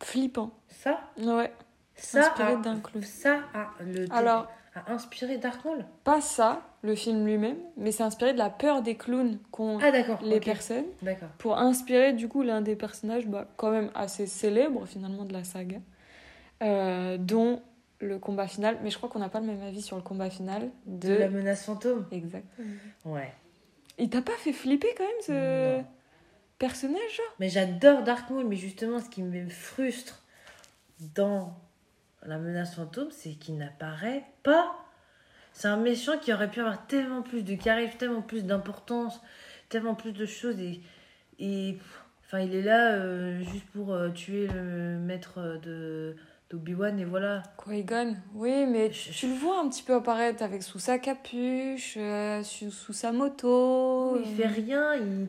[0.01, 0.51] flippant.
[0.67, 1.51] Ça Ouais,
[1.95, 3.03] Ça inspiré d'un clown.
[3.03, 8.03] ça a, le, Alors, a inspiré Dark Maul pas ça, le film lui-même, mais c'est
[8.03, 9.91] inspiré de la peur des clowns qu'ont Ah,
[10.23, 11.29] les personnes D'accord.
[11.37, 15.43] pour inspirer du coup l'un des personnages bah, quand même assez célèbres finalement de la
[15.43, 15.77] saga,
[16.63, 17.61] euh, dont
[17.99, 18.77] le combat final.
[18.83, 21.09] Mais je crois qu'on n'a pas le même avis sur le combat final de.
[21.09, 22.67] De la menace fantôme Exactement.
[23.05, 23.31] Ouais.
[24.01, 25.87] Il t'a pas fait flipper quand même ce Non.
[26.57, 30.23] personnage genre Mais j'adore Dark Maul, mais justement, ce qui me frustre
[31.13, 31.55] dans
[32.23, 34.75] la menace fantôme, c'est qu'il n'apparaît pas.
[35.53, 39.21] C'est un méchant qui aurait pu avoir tellement plus de charisme, tellement plus d'importance,
[39.69, 40.57] tellement plus de choses.
[41.37, 41.77] Et,
[42.25, 46.15] enfin, il est là euh, juste pour euh, tuer le maître de
[46.51, 47.43] d'Obi-Wan, et voilà.
[47.63, 51.95] Qui-Gon, oui, mais Je- tu le vois un petit peu apparaître avec sous sa capuche,
[51.97, 54.19] euh, sous, sous sa moto.
[54.23, 54.95] Il fait rien.
[54.95, 55.27] Il...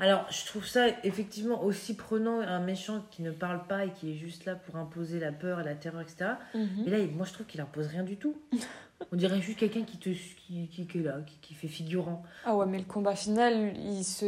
[0.00, 4.10] Alors, je trouve ça effectivement aussi prenant un méchant qui ne parle pas et qui
[4.12, 6.32] est juste là pour imposer la peur et la terreur, etc.
[6.54, 6.68] Mhm.
[6.84, 8.34] Mais là, moi, je trouve qu'il impose rien du tout.
[9.12, 12.22] On dirait juste quelqu'un qui, te, qui, qui, qui est là, qui, qui fait figurant.
[12.44, 14.24] Ah ouais, mais le combat final, il se,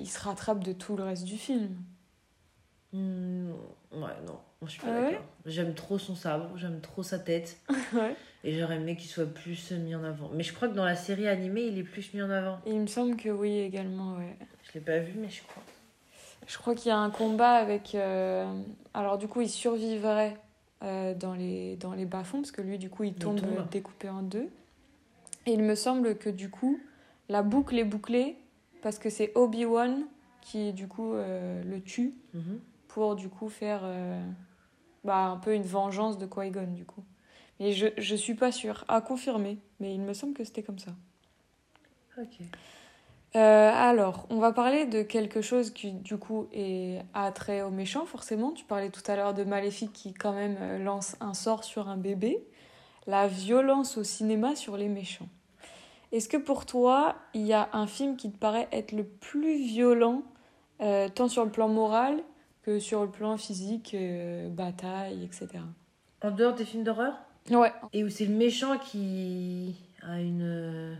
[0.00, 1.68] il se rattrape de tout le reste du film.
[2.92, 3.50] Hmm,
[3.92, 5.20] ouais, non, moi, je suis pas Ah ouais.
[5.44, 7.58] J'aime trop son sabre, j'aime trop sa tête.
[7.92, 8.16] ouais.
[8.44, 10.30] Et j'aurais aimé qu'il soit plus mis en avant.
[10.32, 12.58] Mais je crois que dans la série animée, il est plus mis en avant.
[12.66, 14.36] Il me semble que oui également, ouais.
[14.62, 15.62] Je l'ai pas vu, mais je crois.
[16.46, 17.94] Je crois qu'il y a un combat avec.
[17.94, 18.46] euh,
[18.94, 20.36] Alors, du coup, il survivrait
[20.82, 23.50] euh, dans les, dans les bas-fonds, parce que lui, du coup, il tombe, tombe.
[23.58, 24.48] euh, découpé en deux.
[25.46, 26.78] Et il me semble que, du coup,
[27.28, 28.36] la boucle est bouclée,
[28.82, 30.04] parce que c'est Obi-Wan
[30.42, 32.60] qui, du coup, euh, le tue Mhm.
[32.88, 33.80] pour, du coup, faire
[35.04, 37.04] bah, un peu une vengeance de Qui-Gon, du coup.
[37.60, 40.78] Mais je, je suis pas sûre, à confirmer, mais il me semble que c'était comme
[40.78, 40.92] ça.
[42.18, 42.40] Ok.
[43.36, 48.06] Euh, alors, on va parler de quelque chose qui, du coup, est attrait aux méchants,
[48.06, 48.52] forcément.
[48.52, 51.88] Tu parlais tout à l'heure de Maléfique qui, quand même, euh, lance un sort sur
[51.88, 52.44] un bébé.
[53.06, 55.28] La violence au cinéma sur les méchants.
[56.12, 59.56] Est-ce que pour toi, il y a un film qui te paraît être le plus
[59.56, 60.22] violent,
[60.80, 62.22] euh, tant sur le plan moral
[62.64, 65.48] que sur le plan physique, euh, bataille, etc.
[66.22, 67.14] En dehors des films d'horreur?
[67.50, 70.40] Ouais, Et où c'est le méchant qui a une.
[70.42, 70.94] euh,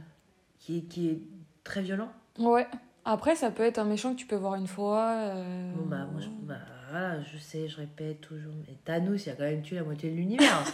[0.58, 1.18] qui est, qui est
[1.62, 2.10] très violent?
[2.38, 2.66] Ouais.
[3.06, 5.10] Après, ça peut être un méchant que tu peux voir une fois.
[5.12, 6.56] euh, Bon, bah, moi, je, bah,
[6.90, 8.52] voilà, je sais, je répète toujours.
[8.66, 10.64] Mais Thanos, il a quand même tué la moitié de l'univers.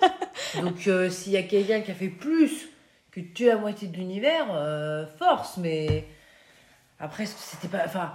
[0.60, 2.68] Donc, euh, s'il y a quelqu'un qui a fait plus
[3.10, 6.06] que tuer la moitié de l'univers, euh, force, mais.
[6.98, 7.82] Après, c'était pas.
[7.84, 8.12] Enfin,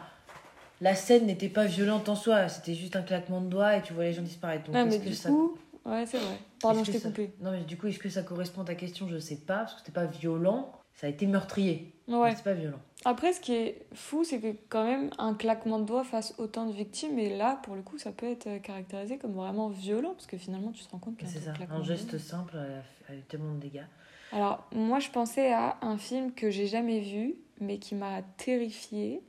[0.81, 3.93] la scène n'était pas violente en soi, c'était juste un claquement de doigts et tu
[3.93, 4.65] vois les gens disparaître.
[4.65, 6.37] Donc, Ah, mais du ça- coup, ouais, c'est vrai.
[6.61, 7.31] Pardon, je t'ai ça- coupé.
[7.39, 9.07] Non, mais du coup, est-ce que ça correspond à ta question?
[9.07, 10.73] Je sais pas, parce que c'était pas violent.
[10.95, 11.93] Ça a été meurtrier.
[12.07, 12.35] Ouais.
[12.35, 12.77] C'est pas violent.
[13.05, 16.65] Après, ce qui est fou, c'est que quand même, un claquement de doigts fasse autant
[16.67, 20.11] de victimes, et là, pour le coup, ça peut être euh, caractérisé comme vraiment violent,
[20.13, 21.51] parce que finalement, tu te rends compte qu'un C'est ça.
[21.53, 22.55] claquement Un de geste simple
[23.09, 23.85] a eu tellement de dégâts.
[24.33, 29.21] Alors, moi, je pensais à un film que j'ai jamais vu, mais qui m'a terrifiée.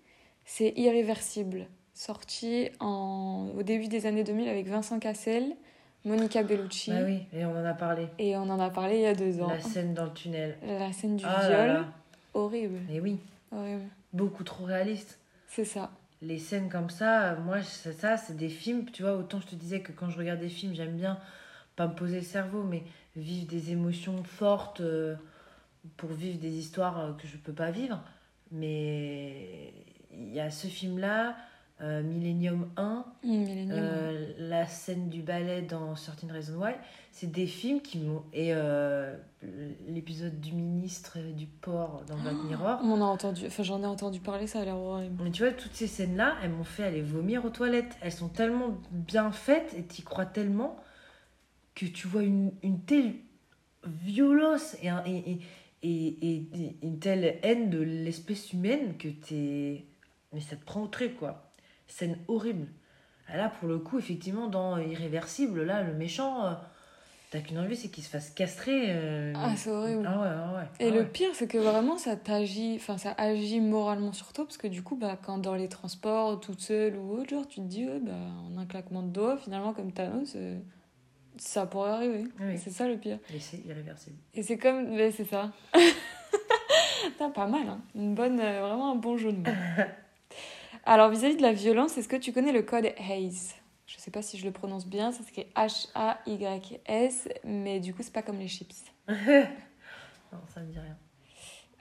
[0.54, 3.52] C'est Irréversible, sorti en...
[3.56, 5.56] au début des années 2000 avec Vincent Cassel,
[6.04, 8.08] Monica Bellucci, Ah oui, et on en a parlé.
[8.18, 9.48] et on en a parlé il y a deux ans.
[9.48, 10.58] La scène dans le tunnel.
[10.62, 11.84] La scène du Ah viol, là.
[12.34, 13.18] horrible, Et oui,
[13.50, 13.84] horrible.
[14.12, 15.18] beaucoup trop réaliste.
[15.48, 15.90] C'est ça.
[16.20, 18.84] Les scènes comme ça, euh, moi, c'est ça, c'est des films.
[18.92, 21.18] Tu vois, autant je te disais que quand je regarde des films, j'aime bien
[21.76, 22.82] pas me poser le cerveau, mais
[23.16, 25.14] vivre des émotions fortes euh,
[25.96, 28.02] pour vivre des histoires euh, que je peux pas vivre.
[28.50, 29.72] Mais
[30.12, 31.36] il y a ce film-là,
[31.80, 33.78] euh, Millennium 1, Mmh, Millennium.
[33.80, 36.74] Euh, la scène du ballet dans Certain Reason Why,
[37.10, 38.22] c'est des films qui m'ont.
[38.32, 39.16] Et euh,
[39.88, 42.78] l'épisode du ministre du port dans Black Mirror.
[42.84, 45.24] On a entendu, enfin j'en ai entendu parler, ça a l'air horrible.
[45.24, 47.96] Mais tu vois, toutes ces scènes-là, elles m'ont fait aller vomir aux toilettes.
[48.00, 50.76] Elles sont tellement bien faites et t'y crois tellement
[51.74, 53.14] que tu vois une, une telle
[54.04, 55.38] violence et, un- et,
[55.82, 56.46] et
[56.82, 59.84] une telle haine de l'espèce humaine que t'es.
[60.32, 61.50] Mais ça te prend au trait, quoi.
[61.86, 62.68] Scène horrible.
[63.28, 66.52] Ah, Là, pour le coup, effectivement, dans Irréversible, là, le méchant, euh,
[67.30, 68.86] t'as qu'une envie, c'est qu'il se fasse castrer.
[68.88, 70.06] euh, Ah, c'est horrible.
[70.06, 70.64] Ah ouais, ah ouais.
[70.86, 71.06] Et ah le ouais.
[71.06, 74.82] pire, c'est que vraiment, ça t'agit, enfin, ça agit moralement sur toi, parce que du
[74.82, 78.00] coup, bah, quand dans les transports, toute seule ou autre, genre, tu te dis, ouais,
[78.00, 78.12] bah,
[78.50, 80.58] en un claquement de doigts, finalement, comme Thanos, euh,
[81.38, 82.24] Ça pourrait arriver.
[82.40, 82.58] Oui.
[82.58, 83.18] C'est ça le pire.
[83.32, 84.16] Mais c'est irréversible.
[84.34, 84.90] Et c'est comme.
[84.90, 85.50] mais c'est ça.
[87.18, 87.80] T'as pas mal, hein.
[87.94, 89.56] Une bonne, euh, vraiment un bon jeu de mots.
[90.84, 93.54] Alors, vis-à-vis de la violence, est-ce que tu connais le code Hayes
[93.86, 98.12] Je sais pas si je le prononce bien, ça s'écrit H-A-Y-S, mais du coup, c'est
[98.12, 98.84] pas comme les chips.
[100.32, 100.96] Non, ça me dit rien.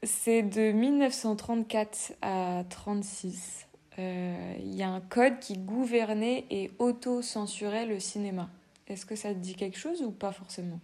[0.04, 3.66] C'est de 1934 à 36.
[3.98, 8.50] Euh, Il y a un code qui gouvernait et auto-censurait le cinéma.
[8.88, 10.82] Est-ce que ça te dit quelque chose ou pas forcément?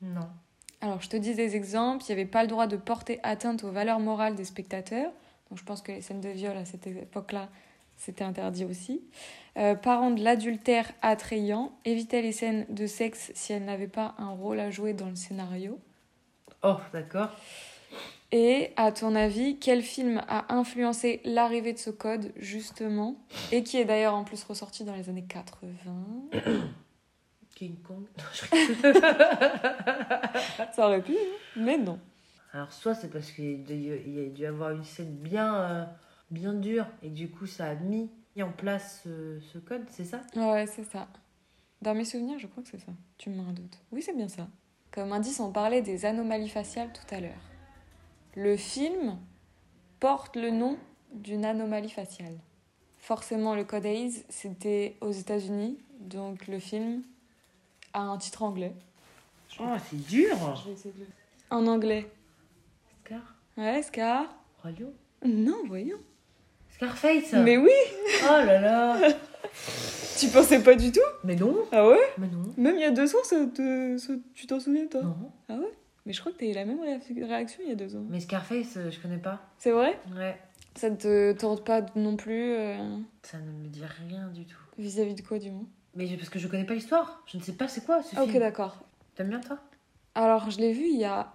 [0.00, 0.26] Non.
[0.80, 2.02] Alors, je te dis des exemples.
[2.08, 5.12] Il n'y avait pas le droit de porter atteinte aux valeurs morales des spectateurs.
[5.50, 7.48] Donc, je pense que les scènes de viol à cette époque-là,
[7.96, 9.02] c'était interdit aussi.
[9.58, 14.30] Euh, parents de l'adultère attrayant, éviter les scènes de sexe si elles n'avaient pas un
[14.30, 15.78] rôle à jouer dans le scénario.
[16.62, 17.30] Oh, d'accord.
[18.32, 23.16] Et à ton avis, quel film a influencé l'arrivée de ce code, justement,
[23.50, 25.72] et qui est d'ailleurs en plus ressorti dans les années 80
[27.56, 28.06] King Kong?
[28.16, 28.44] Non, je
[30.74, 31.98] Ça aurait pu, hein, mais non.
[32.52, 35.84] Alors, soit c'est parce qu'il y a dû- avoir une scène bien, euh,
[36.30, 40.22] bien dure et du coup, ça a mis en place ce, ce code, c'est ça?
[40.34, 41.06] Ouais, c'est ça.
[41.82, 42.92] Dans mes souvenirs, je crois que c'est ça.
[43.18, 43.78] Tu me mets un doute.
[43.92, 44.48] Oui, c'est bien ça.
[44.90, 47.40] Comme indice, on parlait des anomalies faciales tout à l'heure.
[48.34, 49.18] Le film
[50.00, 50.78] porte le nom
[51.12, 52.38] d'une anomalie faciale.
[52.98, 57.02] Forcément, le code Hayes, c'était aux États-Unis, donc le film
[57.92, 58.74] a un titre anglais.
[59.58, 61.06] Oh, c'est dur Je vais essayer de le-
[61.50, 62.10] En anglais.
[63.60, 64.24] Ouais, Scar
[64.64, 64.92] Lion
[65.24, 65.98] Non, voyons.
[66.70, 67.68] Scarface Mais oui
[68.24, 68.96] Oh là là
[70.18, 72.90] Tu pensais pas du tout Mais non Ah ouais Mais non Même il y a
[72.90, 75.02] deux ans, ça te- ça- tu t'en souviens, toi
[75.48, 75.64] Non.
[76.06, 78.04] Mais je crois que t'as eu la même réa- réaction il y a deux ans.
[78.08, 79.40] Mais Scarface, euh, je connais pas.
[79.58, 80.38] C'est vrai Ouais.
[80.76, 82.78] Ça ne te tente pas non plus euh,
[83.22, 84.56] Ça ne me dit rien du tout.
[84.78, 87.22] vis-à-vis de quoi, du moins Mais parce que je connais pas l'histoire.
[87.26, 88.78] Je ne sais pas c'est quoi ce Ah, ok, d'accord.
[89.14, 89.58] T'aimes bien toi?
[90.14, 91.32] Alors, je l'ai vu il y a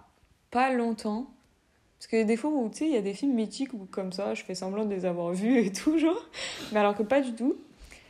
[0.50, 1.30] pas longtemps.
[2.08, 4.12] Parce que des fois où, tu sais, il y a des films mythiques où, comme
[4.12, 6.24] ça, je fais semblant de les avoir vus et tout, genre.
[6.72, 7.56] Mais alors que pas du tout.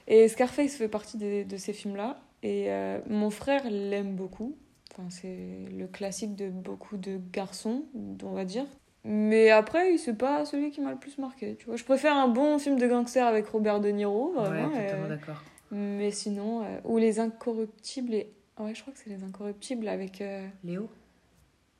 [0.07, 2.21] Et Scarface fait partie de ces films-là.
[2.43, 4.55] Et euh, mon frère l'aime beaucoup.
[4.93, 5.39] Enfin, c'est
[5.75, 7.85] le classique de beaucoup de garçons,
[8.23, 8.67] on va dire.
[9.05, 11.77] Mais après, c'est pas celui qui m'a le plus marqué, tu vois.
[11.77, 14.69] Je préfère un bon film de gangster avec Robert De Niro, vraiment.
[14.75, 15.43] Ouais, et- totalement d'accord.
[15.71, 18.31] Mais sinon, euh, ou Les Incorruptibles et...
[18.59, 20.21] Ouais, je crois que c'est Les Incorruptibles avec...
[20.21, 20.89] euh, Léo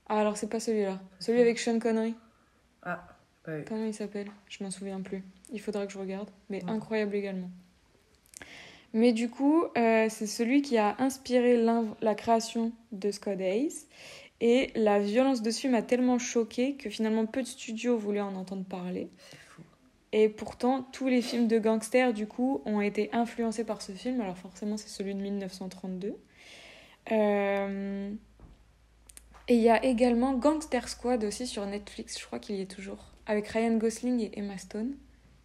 [0.09, 1.01] Ah, alors c'est pas celui-là.
[1.19, 2.15] Celui avec Sean Connery.
[2.83, 3.07] Ah,
[3.49, 3.65] ouais.
[3.67, 4.29] Comment il s'appelle?
[4.49, 5.23] Je m'en souviens plus.
[5.53, 6.31] Il faudra que je regarde.
[6.49, 6.71] Mais Ouais.
[6.71, 7.51] incroyable également.
[8.93, 11.63] Mais du coup, euh, c'est celui qui a inspiré
[12.01, 13.87] la création de Scott Hayes.
[14.41, 18.21] Et la violence de ce film a tellement choqué que finalement peu de studios voulaient
[18.21, 19.09] en entendre parler.
[19.31, 19.63] C'est fou.
[20.13, 24.21] Et pourtant, tous les films de gangsters, du coup, ont été influencés par ce film.
[24.21, 26.15] Alors forcément, c'est celui de 1932.
[27.13, 28.11] Euh,
[29.49, 32.71] Et il y a également Gangster Squad aussi sur Netflix, je crois qu'il y est
[32.71, 34.95] toujours, avec Ryan Gosling et Emma Stone,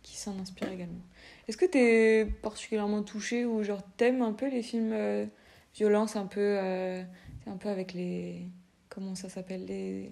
[0.01, 1.01] qui s'en inspirent également.
[1.47, 5.25] Est-ce que t'es particulièrement touché ou genre t'aimes un peu les films euh,
[5.75, 7.03] violence, un peu, euh,
[7.45, 8.47] un peu avec les...
[8.89, 10.11] Comment ça s'appelle les...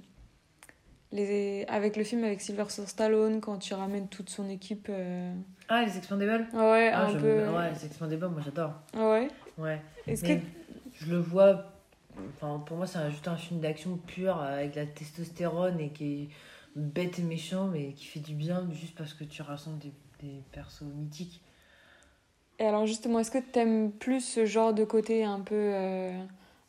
[1.11, 5.33] Les, avec le film avec Sylvester Stallone quand il ramène toute son équipe euh,
[5.67, 8.73] Ah, les Expandables ah ouais ah, un peu Ouais, les Expandables, moi j'adore.
[8.95, 9.27] ah ouais?
[9.57, 9.81] Ouais.
[10.05, 10.39] est-ce que
[10.93, 11.65] je le vois.
[12.35, 16.23] Enfin, pour moi, c'est juste un film d'action pur euh, avec la testostérone et qui
[16.23, 16.29] est
[16.75, 20.43] bête et méchant, mais qui fait du bien juste parce que tu rassembles des, des
[20.51, 21.41] persos mythiques.
[22.59, 26.11] Et alors justement, est-ce que t'aimes plus ce genre de côté un peu euh,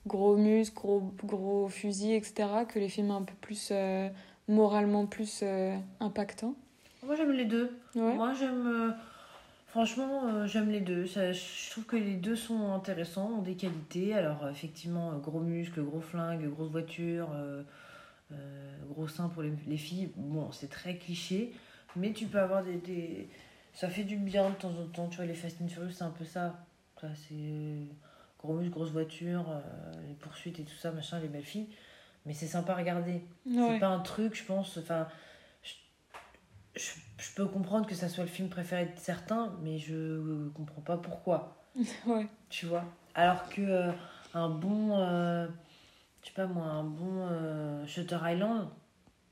[0.07, 4.09] gros muscles, gros, gros fusil, etc., que les films un peu plus euh,
[4.46, 6.55] moralement plus euh, impactants?
[7.05, 7.76] Moi, j'aime les deux.
[7.96, 8.14] Ouais.
[8.14, 8.94] Moi, j'aime.
[9.70, 11.06] Franchement, euh, j'aime les deux.
[11.06, 14.14] Ça, je trouve que les deux sont intéressants, ont des qualités.
[14.14, 17.62] Alors, euh, effectivement, euh, gros muscles, gros flingues, grosse voiture, euh,
[18.32, 20.10] euh, gros seins pour les, les filles.
[20.16, 21.52] Bon, c'est très cliché,
[21.96, 23.28] mais tu peux avoir des, des-
[23.74, 25.08] Ça fait du bien de temps en temps.
[25.08, 26.64] Tu vois, les Fast and Furious, c'est un peu ça.
[27.00, 27.86] Ça, c'est
[28.38, 29.44] gros muscles, grosse voiture,
[30.06, 31.68] les poursuites et tout ça, machin, les belles filles.
[32.26, 33.22] Mais c'est sympa à regarder.
[33.46, 33.74] Ouais.
[33.74, 34.76] C'est pas un truc, je pense.
[34.76, 35.08] Enfin,
[36.76, 36.90] je,
[37.36, 41.56] peux comprendre que ça soit le film préféré de certains, mais je comprends pas pourquoi.
[42.06, 42.26] Ouais.
[42.48, 43.92] Tu vois Alors que euh,
[44.34, 44.98] un bon.
[44.98, 45.46] euh,
[46.22, 48.68] je sais pas moi, un bon euh, Shutter Island,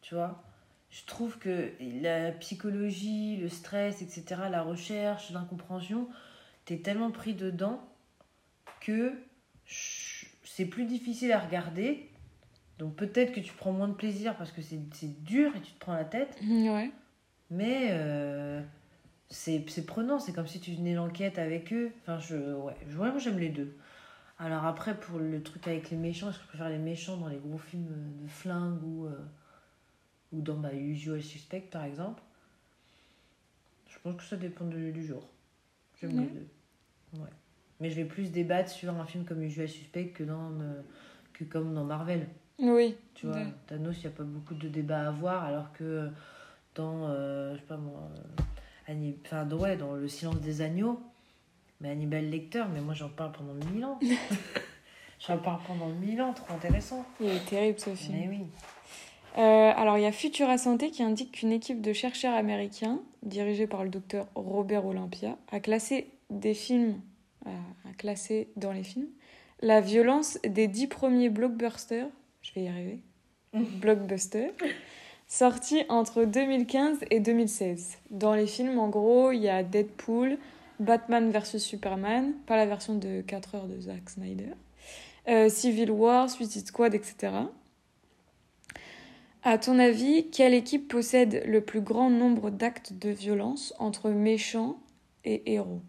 [0.01, 0.43] tu vois
[0.91, 6.09] je trouve que la psychologie, le stress, etc., la recherche, l'incompréhension,
[6.64, 7.80] t'es tellement pris dedans
[8.80, 9.12] que
[9.66, 12.11] c'est plus difficile à regarder.
[12.78, 15.78] Donc peut-être que tu prends moins de plaisir parce que c'est dur et tu te
[15.78, 16.39] prends la tête.
[16.43, 16.91] Ouais.
[17.51, 18.61] Mais euh,
[19.31, 21.91] c'est prenant, c'est comme si tu venais l'enquête avec eux.
[22.03, 23.75] Enfin, je, ouais, vraiment j'aime les deux.
[24.39, 27.29] Alors après, pour le truc avec les méchants, est-ce que je préfère les méchants dans
[27.29, 27.89] les gros films
[28.23, 29.19] de flingue ou, euh,
[30.33, 32.23] ou dans bah, Usual Suspect par exemple?
[33.89, 35.27] Je pense que ça dépend de- du jour.
[36.01, 36.47] J'aime les deux.
[37.15, 37.31] Ouais.
[37.81, 40.83] Mais je vais plus débattre sur un film comme Usual Suspect que, dans, euh,
[41.33, 42.29] que comme dans Marvel.
[42.61, 42.97] Oui.
[43.15, 43.41] Tu vois.
[43.67, 46.11] Thanos, il n'y a pas beaucoup de débats à avoir, alors que
[46.79, 48.43] dans, euh, je sais pas moi, euh,
[48.93, 51.01] Anni- enfin, ouais, dans Le Silence des Agneaux,
[51.81, 53.99] mais Hannibal Lecter, mais moi j'en parle pendant mille ans.
[55.26, 57.05] j'en parle pendant mille ans, trop intéressant.
[57.20, 58.16] Il est terrible ce film.
[58.18, 58.47] Mais oui.
[59.37, 63.66] Euh, alors, il y a Futura Santé qui indique qu'une équipe de chercheurs américains, dirigée
[63.66, 67.01] par le docteur Robert Olympia, a classé des films,
[67.47, 67.51] euh,
[67.89, 69.09] a classé dans les films,
[69.61, 72.07] la violence des dix premiers blockbusters,
[72.43, 73.01] je vais y arriver,
[73.81, 74.53] blockbusters,
[75.29, 77.99] sortis entre 2015 et 2016.
[78.11, 80.39] Dans les films, en gros, il y a Deadpool,
[80.81, 84.53] Batman vs Superman, pas la version de 4 heures de Zack Snyder,
[85.29, 87.33] euh, Civil War, Suicide Squad, etc.
[89.43, 94.81] À ton avis, quelle équipe possède le plus grand nombre d'actes de violence entre méchants
[95.24, 95.83] et héros?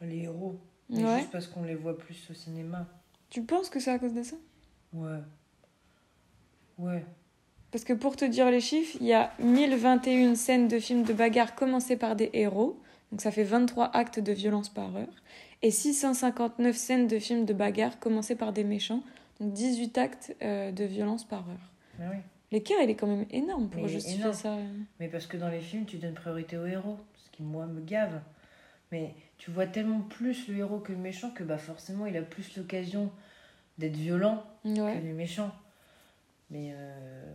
[0.00, 0.58] Les héros.
[0.88, 1.18] Mais Ouais.
[1.18, 2.86] juste parce qu'on les voit plus au cinéma.
[3.28, 4.36] Tu penses que c'est à cause de ça?
[4.92, 5.18] Ouais.
[6.80, 7.04] Ouais.
[7.70, 11.12] Parce que pour te dire les chiffres, il y a 1021 scènes de films de
[11.12, 12.80] bagarre commencées par des héros,
[13.12, 15.22] donc ça fait 23 actes de violence par heure,
[15.62, 19.02] et 659 scènes de films de bagarre commencées par des méchants,
[19.38, 21.70] donc 18 actes euh, de violence par heure.
[21.98, 22.16] Mais oui.
[22.52, 24.34] L'écart, il est quand même énorme pour Mais justifier énorme.
[24.34, 24.56] ça.
[24.98, 26.96] Mais parce que dans les films, tu donnes priorité au héros.
[27.14, 28.20] Ce qui, moi, me gave.
[28.90, 32.22] Mais tu vois tellement plus le héros que le méchant que bah, forcément, il a
[32.22, 33.12] plus l'occasion
[33.78, 35.00] d'être violent que Ouais.
[35.00, 35.52] les méchants.
[36.50, 37.34] Mais, euh,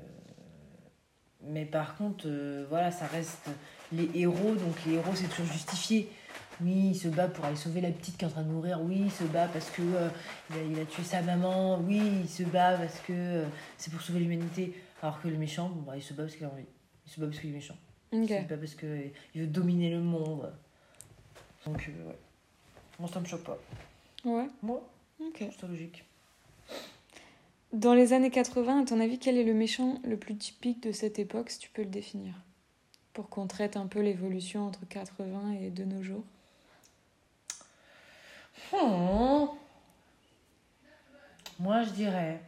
[1.41, 3.49] mais par contre, euh, voilà, ça reste
[3.91, 4.55] les héros.
[4.55, 6.09] Donc les héros, c'est toujours justifié.
[6.61, 8.79] Oui, il se bat pour aller sauver la petite qui est en train de mourir.
[8.81, 10.09] Oui, il se bat parce que euh,
[10.51, 11.79] il, a, il a tué sa maman.
[11.79, 13.43] Oui, il se bat parce que
[13.77, 14.73] c'est pour sauver l'humanité.
[15.01, 16.63] Alors que le méchant, bon, bah, il se bat parce qu'il a envie.
[17.05, 17.75] Il se bat parce qu'il est méchant.
[18.13, 18.25] Ok.
[18.27, 20.51] C'est pas parce qu'il veut dominer le monde.
[21.65, 22.17] Donc, ouais.
[22.99, 23.57] Moi, ça me choque pas.
[24.23, 24.47] Ouais.
[24.61, 24.81] Moi,
[25.19, 25.35] Ok.
[25.39, 26.05] je trouve ça logique.
[27.75, 30.93] Dans les années 80, à ton avis, quel est le méchant le plus typique de
[30.93, 32.33] cette époque, si tu peux le définir?
[33.11, 36.23] Pour qu'on traite un peu l'évolution entre 80 et de nos jours.
[38.71, 39.47] Hmm.
[41.59, 42.39] Moi, je dirais,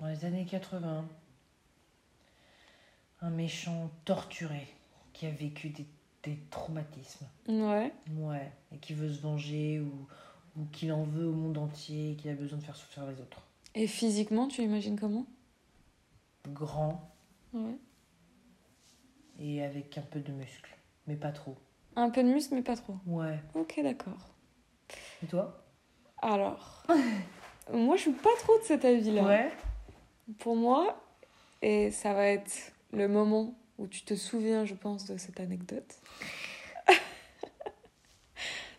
[0.00, 1.04] dans les années 80,
[3.20, 4.66] un méchant torturé
[5.12, 5.86] qui a vécu des,
[6.22, 7.26] des traumatismes.
[7.48, 7.92] Ouais.
[8.16, 8.50] Ouais.
[8.72, 10.08] Et qui veut se venger ou,
[10.56, 13.20] ou qu'il en veut au monde entier et qu'il a besoin de faire souffrir les
[13.20, 13.43] autres.
[13.74, 15.26] Et physiquement, tu imagines comment?
[16.48, 17.10] Grand
[17.52, 17.78] Ouais.
[19.38, 20.76] et avec un peu de muscle.
[21.06, 21.56] Mais pas trop.
[21.96, 22.96] Un peu de muscle, mais pas trop.
[23.06, 23.38] Ouais.
[23.54, 24.34] Ok, d'accord.
[25.22, 25.64] Et toi?
[26.20, 26.84] Alors,
[27.72, 29.24] moi, je suis pas trop de cet avis-là.
[29.24, 29.52] Ouais.
[30.38, 31.00] Pour moi,
[31.62, 36.00] et ça va être le moment où tu te souviens, je pense, de cette anecdote.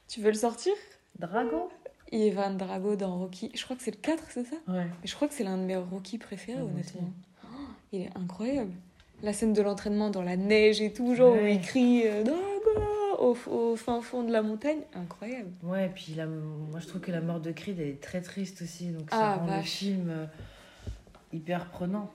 [0.07, 0.73] tu veux le sortir?
[1.17, 1.69] Dragon?
[2.11, 3.51] Ivan Drago dans Rocky.
[3.55, 4.55] Je crois que c'est le 4, c'est ça?
[4.67, 4.85] Ouais.
[4.85, 7.09] Mais je crois que c'est l'un de mes Rocky préférés, Ah, honnêtement.
[7.43, 7.47] Oh,
[7.91, 8.71] il est incroyable.
[9.23, 12.41] La scène de l'entraînement dans la neige et tout, genre où il crie euh, Drago
[13.19, 15.49] au, au fin fond de la montagne, incroyable.
[15.63, 18.21] Ouais, et puis la, moi je trouve que la mort de Creed elle est très
[18.21, 20.25] triste aussi, donc ça Ah, rend le film euh,
[21.31, 22.11] hyper prenant.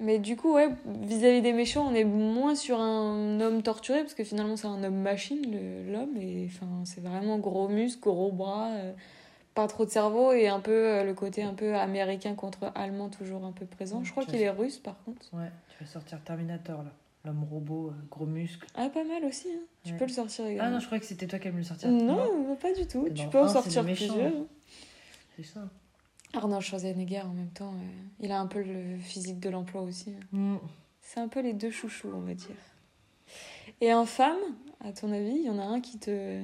[0.00, 0.68] Mais du coup, ouais,
[1.02, 4.82] vis-à-vis des méchants, on est moins sur un homme torturé, parce que finalement, c'est un
[4.84, 5.40] homme machine,
[5.90, 8.92] l'homme, et enfin, c'est vraiment gros muscles, gros bras, euh,
[9.54, 13.08] pas trop de cerveau, et un peu euh, le côté un peu américain contre allemand
[13.08, 14.02] toujours un peu présent.
[14.02, 15.22] Je crois qu'il est russe, par contre.
[15.32, 16.90] Ouais, tu vas sortir Terminator là.
[17.24, 18.66] L'homme robot, euh, gros muscle.
[18.74, 19.60] Ah, pas mal aussi, hein.
[19.84, 20.70] tu peux le sortir Ah également.
[20.72, 21.88] non, je croyais que c'était toi qui allais me le sortir.
[21.90, 23.08] Non, pas du tout.
[23.08, 24.14] Dans Tu le peux en sortir plusieurs.
[24.26, 24.46] hein.
[25.36, 25.60] C'est ça.
[26.34, 27.86] Arnold Schwarzenegger, en même temps, euh,
[28.20, 30.10] il a un peu le physique de l'emploi aussi.
[30.10, 30.36] hein.
[30.36, 30.56] Mm.
[31.00, 32.56] C'est un peu les deux chouchous, on va dire.
[33.80, 34.36] Et en femme,
[34.84, 36.42] à ton avis, il y en a un qui te...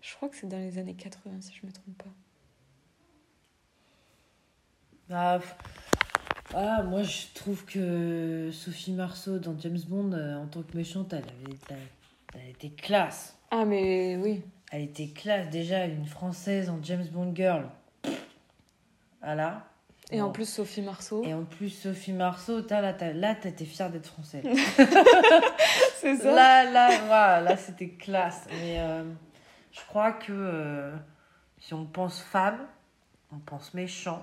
[0.00, 2.10] Je crois que c'est dans les années 80, si je me trompe pas.
[5.10, 5.54] Ah, pff.
[6.54, 11.12] Ah, moi je trouve que Sophie Marceau dans James Bond, euh, en tant que méchante,
[11.12, 11.76] elle, avait, elle,
[12.34, 13.36] elle était classe.
[13.50, 14.42] Ah, mais oui.
[14.70, 15.48] Elle était classe.
[15.50, 17.68] Déjà, une française en James Bond Girl.
[19.22, 19.66] Voilà.
[20.10, 21.24] Et en plus, Sophie Marceau.
[21.24, 24.44] Et en plus, Sophie Marceau, t'as, là, t'as, là, t'étais fière d'être française.
[25.96, 28.46] C'est ça Là, là, voilà, là, c'était classe.
[28.50, 29.04] Mais euh,
[29.72, 30.94] je crois que euh,
[31.58, 32.58] si on pense femme,
[33.32, 34.22] on pense méchant,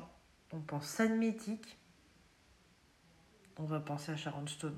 [0.53, 1.77] on pense scène mythique,
[3.57, 4.77] on va penser à Sharon Stone.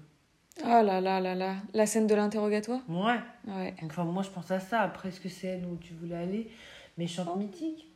[0.61, 1.55] Oh là là là là.
[1.73, 2.81] La scène de l'interrogatoire?
[2.87, 3.19] Ouais.
[3.47, 3.73] Ouais.
[3.83, 4.81] Enfin, moi, je pense à ça.
[4.81, 6.49] Après, est-ce que c'est elle où tu voulais aller?
[6.97, 7.87] Méchante mythique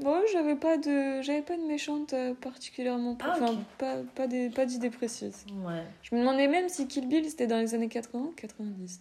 [0.00, 3.18] Ouais, j'avais pas de, j'avais pas de méchante euh, particulièrement.
[3.20, 5.44] Ah, enfin, pas, pas, des, pas d'idée précise.
[5.66, 5.82] Ouais.
[6.02, 9.00] Je me demandais même si Kill Bill c'était dans les années 80 ou 90.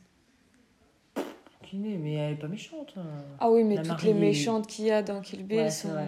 [1.62, 2.96] Aucune idée, mais elle est pas méchante.
[2.98, 3.04] hein.
[3.40, 5.90] Ah oui, mais La toutes les méchantes qu'il y a dans Kill Bill Ouais, sont
[5.90, 6.08] vrai.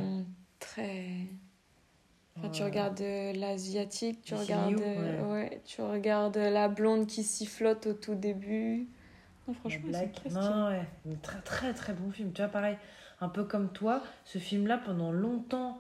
[0.60, 1.06] très.
[2.40, 2.70] Enfin, tu Ouais.
[2.70, 5.32] regardes euh, l'asiatique, tu regardes, euh, ouais.
[5.50, 8.88] ouais, tu regardes la blonde qui sifflote au tout début.
[9.48, 10.86] Non, franchement, c'est très Non, ouais.
[11.22, 12.32] Très, très, très bon film.
[12.32, 12.78] Tu vois, pareil,
[13.22, 15.80] un peu comme toi, ce film-là, pendant longtemps,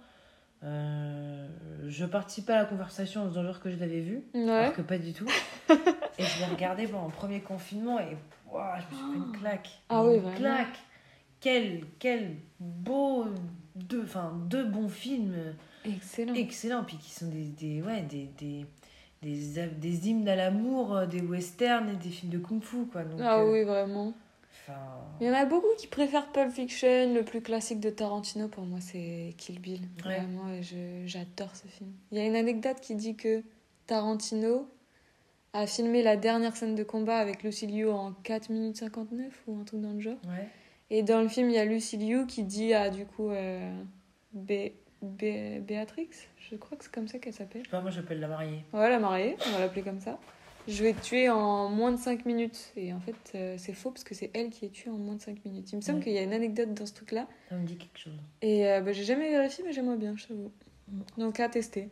[0.63, 1.47] euh,
[1.87, 4.23] je participais à la conversation en se disant genre que je l'avais vu.
[4.33, 4.49] Ouais.
[4.49, 5.25] Alors que pas du tout.
[5.69, 8.17] et je l'ai regardé pendant le premier confinement et
[8.51, 9.69] ouah, je me suis pris une claque.
[9.87, 10.35] Ah oui, une vraiment.
[10.37, 10.79] claque.
[11.39, 13.25] Quel, quel beau
[13.75, 15.35] deux, enfin, deux bons films
[15.85, 16.33] Excellent.
[16.33, 18.65] excellents, puis qui sont des, des, ouais, des, des,
[19.21, 22.85] des, des hymnes à l'amour, euh, des westerns et des films de kung-fu.
[22.91, 23.03] Quoi.
[23.03, 24.13] Donc, Ah euh, oui, vraiment.
[24.51, 24.79] enfin,
[25.21, 27.13] Il y en a beaucoup qui préfèrent Pulp Fiction.
[27.13, 29.81] Le plus classique de Tarantino, pour moi, c'est Kill Bill.
[30.05, 30.17] Ouais.
[30.19, 30.45] Vraiment,
[31.05, 31.91] j'adore ce film.
[32.11, 33.41] Il y a une anecdote qui dit que
[33.87, 34.67] Tarantino
[35.53, 39.59] a filmé la dernière scène de combat avec Lucy Liu en 4 minutes 59 ou
[39.59, 40.17] un truc dans le genre.
[40.27, 40.47] ouais.
[40.91, 43.71] Et dans le film, il y a Lucy Liu qui dit à, du coup, euh,
[44.33, 46.09] Bé- Bé- Béatrix,
[46.49, 47.61] je crois que c'est comme ça qu'elle s'appelle.
[47.63, 48.63] Je sais pas, moi j'appelle la mariée.
[48.73, 50.19] Ouais, la mariée, on va l'appeler comme ça.
[50.67, 52.73] Je vais te tuer en moins de 5 minutes.
[52.75, 55.15] Et en fait, euh, c'est faux parce que c'est elle qui est tuée en moins
[55.15, 55.71] de 5 minutes.
[55.71, 56.03] Il me semble Ouais.
[56.03, 57.27] qu'il y a une anecdote dans ce truc-là.
[57.47, 58.19] Ça me dit quelque chose.
[58.41, 60.51] Et euh, bah, j'ai jamais vérifié, mais j'aimerais bien, je t'avoue.
[60.89, 61.01] Mm.
[61.17, 61.89] Donc à tester.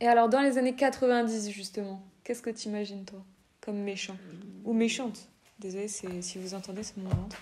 [0.00, 3.24] Et alors, dans les années 90, justement, qu'est-ce que tu imagines, toi,
[3.62, 4.16] comme méchant
[4.64, 5.28] Ou méchante?
[5.58, 7.36] Désolée, si vous entendez, c'est mon ventre.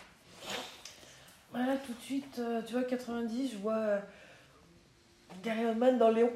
[1.50, 4.00] Voilà, tout de suite, euh, tu vois, 90, je vois euh,
[5.42, 6.30] Gary Oldman dans Léon.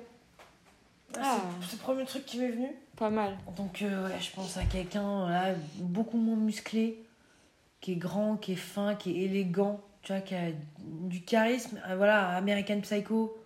[1.17, 1.41] Ah, Ah.
[1.69, 2.69] C'est le premier truc qui m'est venu.
[2.97, 3.37] Pas mal.
[3.57, 7.03] Donc, euh, ouais, je pense à quelqu'un là, beaucoup moins musclé,
[7.81, 11.81] qui est grand, qui est fin, qui est élégant, tu vois, qui a du charisme.
[11.85, 13.37] Ah, voilà, American Psycho,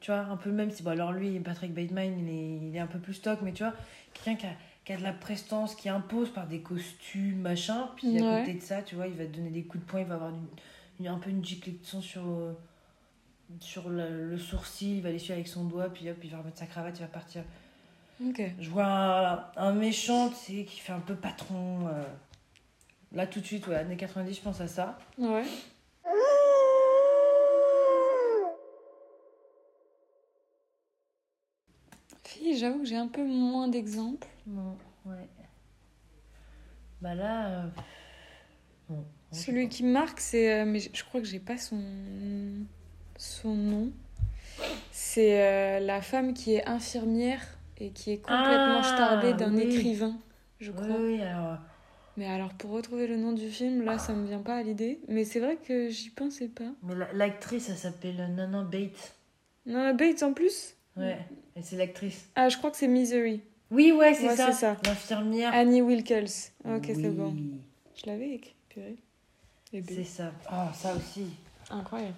[0.00, 0.70] tu vois, un peu le même.
[0.70, 3.52] Si, bon, alors lui, Patrick Bateman, il est, il est un peu plus stock, mais
[3.52, 3.72] tu vois,
[4.12, 4.50] quelqu'un qui a,
[4.84, 7.88] qui a de la prestance, qui impose par des costumes, machin.
[7.96, 8.40] Puis à Ouais.
[8.40, 10.16] côté de ça, tu vois, il va te donner des coups de poing, il va
[10.16, 10.46] avoir une,
[11.00, 12.52] une- un peu une giclée de son sur, euh,
[13.60, 16.58] sur le, le sourcil, il va l'essuyer avec son doigt, puis hop, il va remettre
[16.58, 17.42] sa cravate, il va partir.
[18.60, 21.88] Je vois un, un méchant, tu sais, qui fait un peu patron.
[21.88, 22.02] euh.
[23.12, 24.98] Là, tout de suite, ouais, années 90, je pense à ça.
[25.18, 25.44] Ouais.
[32.24, 34.26] Fille, j'avoue que j'ai un peu moins d'exemples.
[34.46, 34.76] Non,
[35.06, 35.28] ouais.
[37.00, 37.64] Bah là.
[38.90, 38.94] euh.
[39.30, 40.60] Celui qui marque, c'est.
[40.60, 41.80] euh, mais je crois que j'ai pas son.
[43.18, 43.90] Son nom.
[44.92, 47.40] C'est euh, la femme qui est infirmière
[47.78, 49.62] et qui est complètement Ah, starbée d'un oui.
[49.62, 50.16] écrivain,
[50.60, 50.96] je Oui, crois.
[51.00, 51.58] oui, alors.
[52.16, 55.00] Mais alors, pour retrouver le nom du film, là, ça me vient pas à l'idée.
[55.08, 56.70] Mais c'est vrai que j'y pensais pas.
[56.84, 59.14] Mais la- l'actrice, elle s'appelle Nana Bates.
[59.66, 60.74] Non, Bates en plus?
[60.96, 61.18] Ouais,
[61.56, 62.28] et c'est l'actrice.
[62.36, 63.40] Ah, je crois que c'est Misery.
[63.72, 64.52] Oui, ouais, c'est Ouais, ça.
[64.52, 64.76] c'est ça.
[64.84, 65.52] L'infirmière.
[65.52, 66.28] Annie Wilkels.
[66.64, 67.34] Ok, c'est Oui, bon.
[67.96, 68.96] Je l'avais écrit, purée.
[69.72, 70.30] C'est ça.
[70.52, 71.26] Oh, ça aussi.
[71.70, 72.14] Incroyable.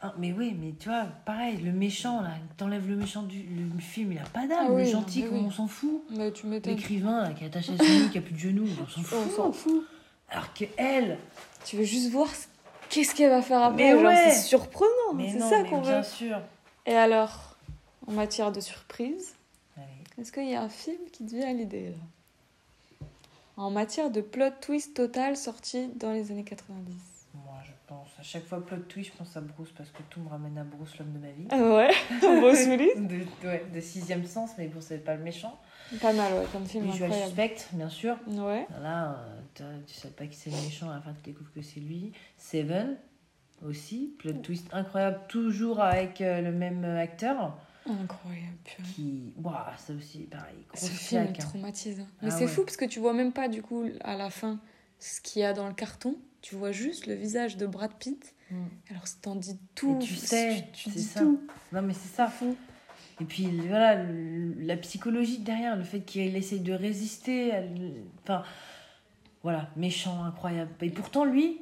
[0.00, 3.80] Ah, mais oui, mais tu vois, pareil, le méchant, là, t'enlèves le méchant du le
[3.80, 4.66] film, il a pas d'âme.
[4.68, 5.44] Ah oui, le non, gentil, mais comme oui.
[5.46, 6.04] on s'en fout.
[6.10, 6.74] Mais tu m'étonnes.
[6.76, 9.02] L'écrivain, là, qui est attaché à son lit, qui a plus de genoux, on s'en
[9.02, 9.18] fout.
[9.26, 9.84] On s'en fout.
[10.30, 11.18] Alors que elle,
[11.64, 12.46] Tu veux juste voir ce-
[12.90, 13.92] qu'est-ce qu'elle va faire après.
[13.94, 14.30] Ouais.
[14.30, 15.14] C'est surprenant.
[15.16, 16.04] mais C'est non, ça mais qu'on bien veut.
[16.06, 16.38] sûr.
[16.86, 17.56] Et alors,
[18.06, 19.34] en matière de surprise,
[20.16, 23.06] est-ce qu'il y a un film qui te vient à l'idée là?
[23.56, 26.94] En matière de plot twist total sorti dans les années 90.
[27.34, 30.20] Moi, je pense, à chaque fois plot twist, je pense à Bruce parce que tout
[30.20, 31.46] me ramène à Bruce, l'homme de ma vie.
[31.50, 31.90] Ah ouais?
[32.40, 32.94] Bruce Willis?
[32.96, 35.58] De, ouais, de sixième sens, mais bon, c'est pas le méchant.
[36.00, 37.14] Pas mal, ouais, comme film incroyable.
[37.24, 38.16] Suspect, bien sûr.
[38.26, 38.66] Ouais.
[38.82, 39.24] Là,
[39.62, 41.80] euh, tu sais pas qui c'est le méchant, à la fin tu découvres que c'est
[41.80, 42.12] lui.
[42.36, 42.96] Seven,
[43.66, 47.56] aussi, plot twist incroyable, toujours avec euh, le même acteur.
[47.88, 48.52] Incroyable.
[48.94, 51.40] Qui, Ouah, ça aussi, pareil, Ce film est claque.
[51.40, 51.48] hein.
[51.48, 52.06] traumatisant.
[52.20, 52.50] Mais Ah c'est ouais.
[52.50, 54.58] fou parce que tu vois même pas du coup à la fin
[54.98, 56.14] ce qu'il y a dans le carton.
[56.40, 58.34] Tu vois juste le visage de Brad Pitt.
[58.50, 58.56] Mm.
[58.90, 59.96] Alors t'en dit tout.
[60.00, 61.20] Et tu sais, tu, dis ça.
[61.20, 61.40] tout.
[61.72, 62.26] Non, mais c'est ça.
[62.28, 62.56] Fou.
[63.20, 67.52] Et puis voilà, le- la psychologie derrière, le fait qu'il essaye de résister.
[68.22, 68.44] Enfin,
[69.42, 70.70] voilà, méchant, incroyable.
[70.82, 71.60] Et pourtant, lui,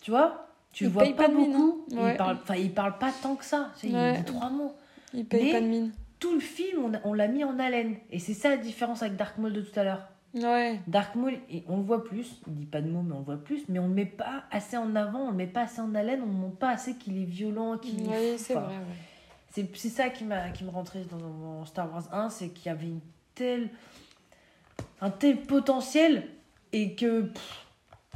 [0.00, 1.84] tu vois, tu Il vois paye pas, de mine, beaucoup.
[1.92, 2.04] hein.
[2.04, 2.12] Ouais.
[2.12, 3.72] Il, parle, il parle pas tant que ça.
[3.80, 4.14] Tu sais, Ouais.
[4.14, 4.74] Il dit trois mots.
[5.12, 5.92] Il paye Mais- pas de mine.
[6.20, 7.96] Tout le film, on, on l'a mis en haleine.
[8.10, 10.08] Et c'est ça la différence avec Dark Maul de tout à l'heure.
[10.34, 10.80] Ouais.
[10.88, 11.34] Dark Maul,
[11.68, 13.78] on le voit plus, il dit pas de mots, mais on le voit plus, mais
[13.78, 16.26] on le met pas assez en avant, on le met pas assez en haleine, on
[16.26, 18.64] ne montre pas assez qu'il est violent, qu'il est Oui, fou, c'est vrai.
[18.66, 18.72] ouais.
[19.52, 22.66] c'est c'est ça qui m'a qui me rentrait dans, dans Star Wars 1, c'est qu'il
[22.66, 23.00] y avait une
[23.36, 23.68] telle
[25.00, 26.26] un tel potentiel
[26.72, 27.63] et que pff,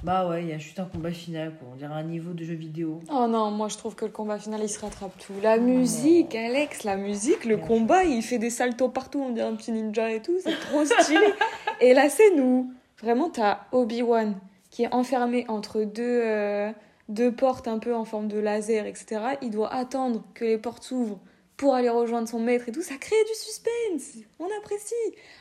[0.04, 1.68] Bah ouais, il y a juste un combat final, quoi.
[1.72, 3.00] On dirait un niveau de jeu vidéo.
[3.10, 5.32] Oh non, moi je trouve que le combat final il se rattrape tout.
[5.42, 9.56] La musique, Alex, la musique, le combat, il fait des saltos partout, on dirait un
[9.56, 11.32] petit ninja et tout, c'est trop stylé.
[11.80, 12.72] et là c'est nous.
[13.00, 14.36] Vraiment, t'as Obi-Wan
[14.70, 16.70] qui est enfermé entre deux, euh,
[17.08, 19.20] deux portes un peu en forme de laser, etc.
[19.42, 21.18] Il doit attendre que les portes s'ouvrent
[21.56, 22.82] pour aller rejoindre son maître et tout.
[22.82, 24.24] Ça crée du suspense.
[24.38, 24.94] On apprécie.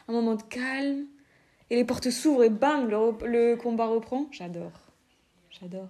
[0.08, 1.06] Un moment de calme.
[1.70, 4.28] Et les portes s'ouvrent et bam, le, combat reprend.
[4.32, 4.72] J'adore.
[5.50, 5.90] J'adore.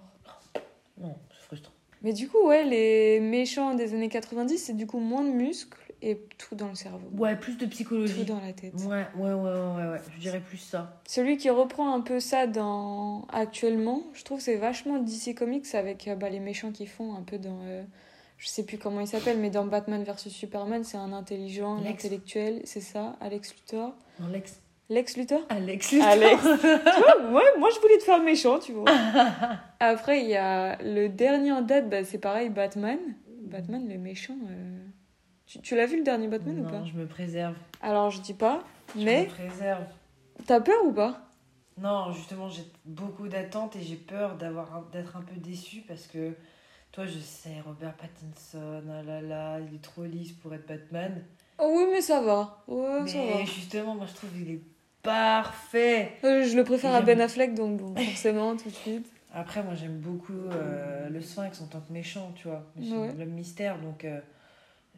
[0.98, 1.72] Non, c'est frustrant.
[2.02, 5.78] Mais du coup, ouais, les méchants des années 90, c'est du coup moins de muscles
[6.00, 7.08] et tout dans le cerveau.
[7.16, 8.24] Ouais, plus de Tout psychologie.
[8.24, 8.74] dans la tête.
[8.74, 10.00] Ouais, ouais, ouais, ouais, ouais.
[10.14, 11.00] Je dirais plus ça.
[11.08, 16.06] Celui qui reprend un peu ça dans actuellement, je trouve c'est vachement DC Comics avec
[16.06, 17.82] euh, bah, les méchants qui font un peu dans euh,
[18.36, 21.86] je sais plus comment il s'appelle mais dans Batman vs Superman, c'est un intelligent, un
[21.86, 23.94] intellectuel, c'est ça, Alex Luthor.
[24.20, 24.28] Non,
[24.90, 25.16] Lex.
[25.16, 25.92] Luthor Alex.
[26.00, 26.42] Alex.
[26.42, 28.90] tu vois, ouais, moi je voulais te faire méchant, tu vois.
[29.80, 32.98] Après, il y a le dernier en date, bah, c'est pareil, Batman.
[33.42, 34.36] Batman, le méchant.
[34.50, 34.78] euh,
[35.46, 36.84] Tu, tu l'as vu le dernier Batman ou non, pas?
[36.84, 37.54] je me préserve.
[37.82, 38.62] Alors, je dis pas,
[38.96, 39.84] Je mais me préserve.
[40.46, 41.20] t'as peur ou pas?
[41.78, 46.32] Non, justement, j'ai beaucoup d'attentes et j'ai peur d'avoir d'être un peu déçue parce que
[46.92, 51.22] toi, je sais, Robert Pattinson, ah là là, il est trop lisse pour être Batman.
[51.58, 52.64] Oh oui, mais ça va.
[52.66, 53.24] Ouais, ça va.
[53.38, 54.60] Mais justement, moi, je trouve qu'il est
[55.08, 56.12] parfait.
[56.24, 57.00] Euh, Je le préfère à.
[57.00, 59.06] Ben Affleck, donc bon, forcément, tout de suite.
[59.32, 62.66] Après, moi, j'aime beaucoup euh, le Sphinx en tant que méchant, tu vois.
[62.76, 63.12] Ouais.
[63.18, 64.20] L'homme mystère, donc euh,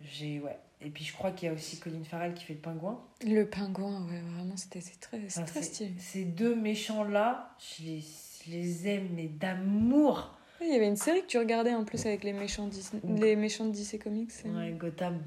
[0.05, 0.41] j'ai.
[0.41, 0.57] Ouais.
[0.83, 2.99] Et puis, je crois qu'il y a aussi Colin Farrell qui fait le pingouin.
[3.27, 5.93] Le pingouin, ouais, vraiment, c'était très, Enfin, très stylé.
[5.99, 10.35] Ces deux méchants-là, je les, je les aime, mais d'amour.
[10.63, 13.37] Il y avait une série que tu regardais en plus avec les méchants, Disney- les
[13.37, 14.31] méchants de DC Comics.
[14.31, 15.19] c'est Ouais, Gotham,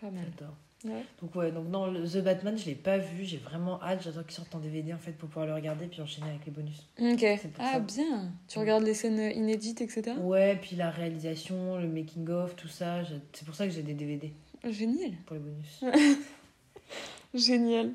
[0.00, 0.24] Pas mal.
[0.38, 0.54] j'adore.
[0.84, 1.04] Ouais.
[1.20, 4.32] Donc ouais, donc le- The Batman, je l'ai pas vu, j'ai vraiment hâte, j'attends qu'il
[4.32, 6.86] sorte en DVD en fait pour pouvoir le regarder puis enchaîner avec les bonus.
[7.00, 7.24] Ok.
[7.58, 7.80] Ah, ça.
[7.80, 8.30] bien.
[8.46, 8.64] Tu Ouais.
[8.64, 10.12] regardes les scènes inédites, etc.
[10.20, 13.82] Ouais, puis la réalisation, le making of, tout ça, je- c'est pour ça que j'ai
[13.82, 14.32] des DVD
[14.64, 15.12] Génial.
[15.24, 15.80] pour les bonus.
[17.34, 17.92] Génial.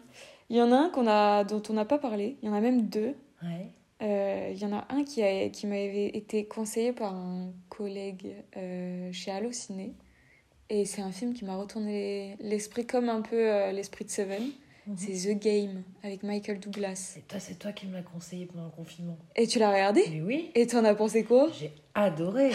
[0.49, 2.38] Il y en a un qu'on a, dont on n'a pas parlé.
[2.41, 3.15] Il y en a même deux.
[3.43, 3.67] Ouais.
[4.01, 8.34] Euh, Il y en a un qui, a, qui m'avait été conseillé par un collègue
[8.57, 9.93] euh, chez Allociné.
[10.74, 14.41] Et c'est un film qui m'a retourné l'esprit comme un peu euh, l'esprit de Seven.
[14.88, 14.95] Mhm.
[14.97, 17.15] C'est The Game avec Michael Douglas.
[17.17, 19.17] Et toi, c'est toi qui me l'as conseillé pendant le confinement.
[19.36, 20.01] Et tu l'as regardé?
[20.09, 21.49] Mais oui, Et t'en as pensé quoi?
[21.59, 22.51] J'ai adoré.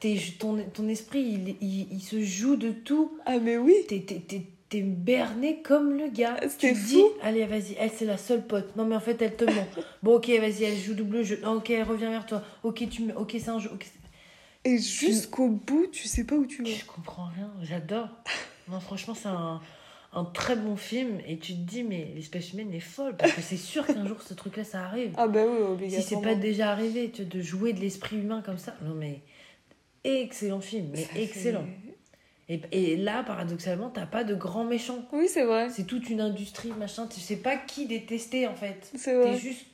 [0.00, 3.16] T'es- ton, ton esprit, il, il, il se joue de tout.
[3.26, 6.38] Ah mais oui T'es, berné comme le gars.
[6.58, 6.86] Tu te fou.
[6.88, 8.74] dis, allez, vas-y, elle, c'est la seule pote.
[8.74, 9.66] Non, mais en fait, elle te ment.
[10.02, 11.40] Bon, ok, vas-y, elle joue double jeu.
[11.46, 12.42] Ok, elle revient vers toi.
[12.64, 13.14] Ok, tu me...
[13.16, 13.70] ok, c'est un jeu.
[14.64, 16.70] Et jusqu'au bout, tu sais pas où tu vas.
[16.70, 18.08] Je comprends rien, j'adore.
[18.70, 19.60] Non, franchement, c'est un,
[20.12, 21.18] un très bon film.
[21.26, 23.16] Et tu te dis, mais l'espèce humaine est folle.
[23.16, 25.12] Parce que c'est sûr qu'un jour, ce truc-là, ça arrive.
[25.16, 25.56] Ah bah oui,
[25.90, 26.28] si c'est obligatoirement.
[26.28, 28.76] pas déjà arrivé, tu vois, de jouer de l'esprit humain comme ça.
[28.82, 29.20] Non, mais
[30.04, 31.66] excellent film, mais Ça fait- excellent.
[32.48, 35.04] Et, et là, paradoxalement, t'as pas de grands méchants.
[35.12, 35.68] Oui, c'est vrai.
[35.70, 37.08] C'est toute une industrie, machin.
[37.08, 38.90] Tu sais pas qui détester, en fait.
[38.94, 39.38] C'est T'es vrai.
[39.38, 39.66] juste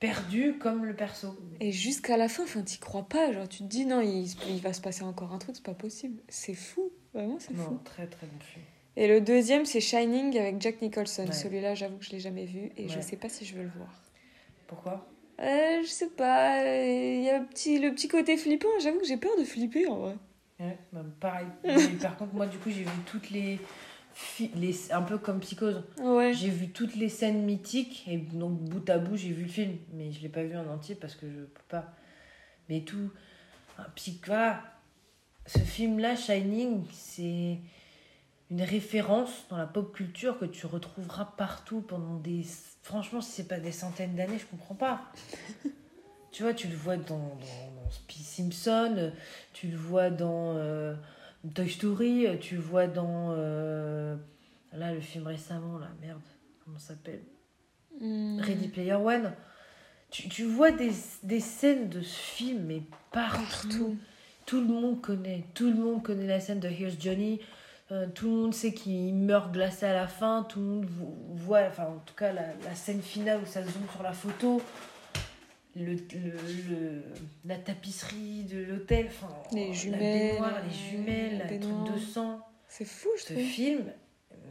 [0.00, 1.36] perdu comme le perso.
[1.60, 3.32] Et jusqu'à la fin, enfin, t'y crois pas.
[3.32, 5.74] Genre, tu te dis, non, il, il va se passer encore un truc, c'est pas
[5.74, 6.22] possible.
[6.28, 6.90] C'est fou.
[7.14, 7.78] Vraiment, c'est Non, fou.
[7.84, 8.64] très très bon film.
[8.96, 11.26] Et le deuxième, c'est Shining avec Jack Nicholson.
[11.26, 11.32] Ouais.
[11.32, 13.02] Celui-là, j'avoue que je l'ai jamais vu et je Ouais.
[13.02, 13.92] sais pas si je veux le voir.
[14.66, 15.06] Pourquoi?
[15.40, 16.64] Euh, je sais pas.
[16.84, 18.68] Il y a le petit, le petit côté flippant.
[18.80, 20.16] J'avoue que j'ai peur de flipper en vrai.
[20.58, 21.46] Ouais, bah, pareil.
[21.64, 23.60] Mais par contre, moi, du coup, j'ai vu toutes les,
[24.54, 24.92] les.
[24.92, 25.82] Un peu comme Psychose.
[26.00, 26.32] Ouais.
[26.34, 28.04] J'ai vu toutes les scènes mythiques.
[28.08, 29.76] Et donc, bout à bout, j'ai vu le film.
[29.92, 31.92] Mais je l'ai pas vu en entier parce que je peux pas.
[32.68, 33.10] Mais tout.
[33.78, 33.86] Un
[34.26, 34.62] voilà.
[35.46, 37.58] Ce film-là, Shining, c'est
[38.50, 42.44] une référence dans la pop culture que tu retrouveras partout pendant des.
[42.82, 45.02] Franchement, si c'est pas des centaines d'années, je comprends pas.
[46.32, 49.12] tu vois, tu le vois dans, dans, Simpson,
[49.52, 50.94] tu le vois dans euh,
[51.54, 53.32] Toy Story, euh, tu vois dans.
[53.36, 54.16] euh,
[54.72, 56.20] là, le film récemment, là, merde,
[56.64, 57.22] comment ça s'appelle?
[58.00, 58.40] Hmm.
[58.40, 59.32] Ready Player One.
[60.10, 62.82] Tu, tu vois des, des scènes de ce film, mais
[63.12, 63.42] partout.
[63.42, 63.96] Partout.
[64.46, 65.44] Tout le monde connaît.
[65.54, 67.40] Tout le monde connaît la scène de Here's Johnny.
[67.92, 70.44] Euh, tout le monde sait qu'il meurt glacé à la fin.
[70.48, 73.62] Tout le monde vo- voit, enfin, en tout cas, la, la scène finale où ça
[73.62, 74.62] zoome sur la photo.
[75.76, 76.32] Le, le,
[76.70, 77.02] le-
[77.44, 79.06] la tapisserie de l'hôtel.
[79.08, 81.94] Enfin, Les la jumelles, baignoire, euh, les jumelles, la le truc baignoire.
[81.94, 82.40] de sang.
[82.66, 83.44] C'est fou, je Ce trouve.
[83.44, 83.84] film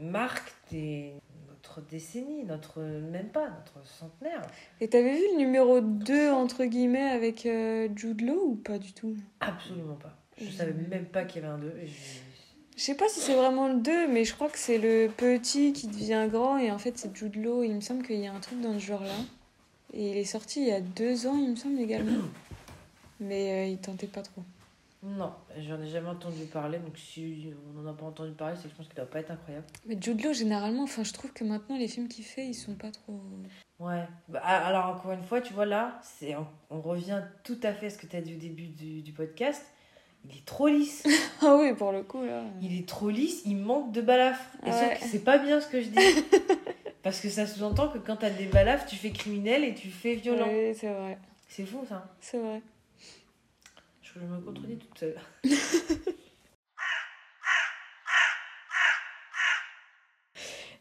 [0.01, 1.13] marque des-
[1.49, 4.41] notre décennie, notre même pas, notre centenaire.
[4.79, 8.93] Et t'avais vu le numéro 2, entre guillemets, avec euh, Jude Law ou pas du
[8.93, 9.15] tout?
[9.41, 10.17] Absolument pas.
[10.39, 10.51] Je Mhm.
[10.51, 11.73] savais même pas qu'il y avait un 2.
[12.77, 15.73] Je sais pas si c'est vraiment le 2, mais je crois que c'est le petit
[15.73, 17.63] qui devient grand et en fait c'est Jude Law.
[17.63, 19.15] Il me semble qu'il y a un truc dans ce genre-là.
[19.93, 22.23] Et il est sorti il y a deux ans, il me semble également.
[23.19, 24.43] Mais euh, il tentait pas trop.
[25.03, 28.63] Non, j'en ai jamais entendu parler, donc si on n'en a pas entendu parler, c'est
[28.63, 29.65] que je pense qu'il doit pas être incroyable.
[29.85, 32.73] Mais Jude Law, généralement, enfin, je trouve que maintenant, les films qu'il fait, ils sont
[32.73, 33.19] pas trop.
[33.79, 34.03] Ouais.
[34.27, 37.85] Bah, alors, encore une fois, tu vois, là, c'est on, on revient tout à fait
[37.85, 39.63] à ce que tu as dit au début du, du podcast.
[40.25, 41.03] Il est trop lisse.
[41.41, 42.43] ah oui, pour le coup, là.
[42.61, 44.43] Il est trop lisse, il manque de balafre.
[44.65, 44.97] Et ça, Ouais.
[44.99, 45.95] c'est pas bien ce que je dis.
[47.07, 50.15] Parce que ça sous-entend que quand t'as des balafres, tu fais criminel et tu fais
[50.15, 50.49] violent.
[50.51, 51.17] Oui, c'est vrai.
[51.47, 52.13] C'est fou, ça.
[52.19, 52.61] C'est vrai.
[54.01, 55.15] Je, je me contredis toute seule.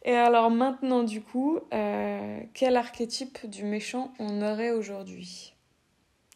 [0.04, 5.54] Et alors maintenant, du coup, euh, quel archétype du méchant on aurait aujourd'hui?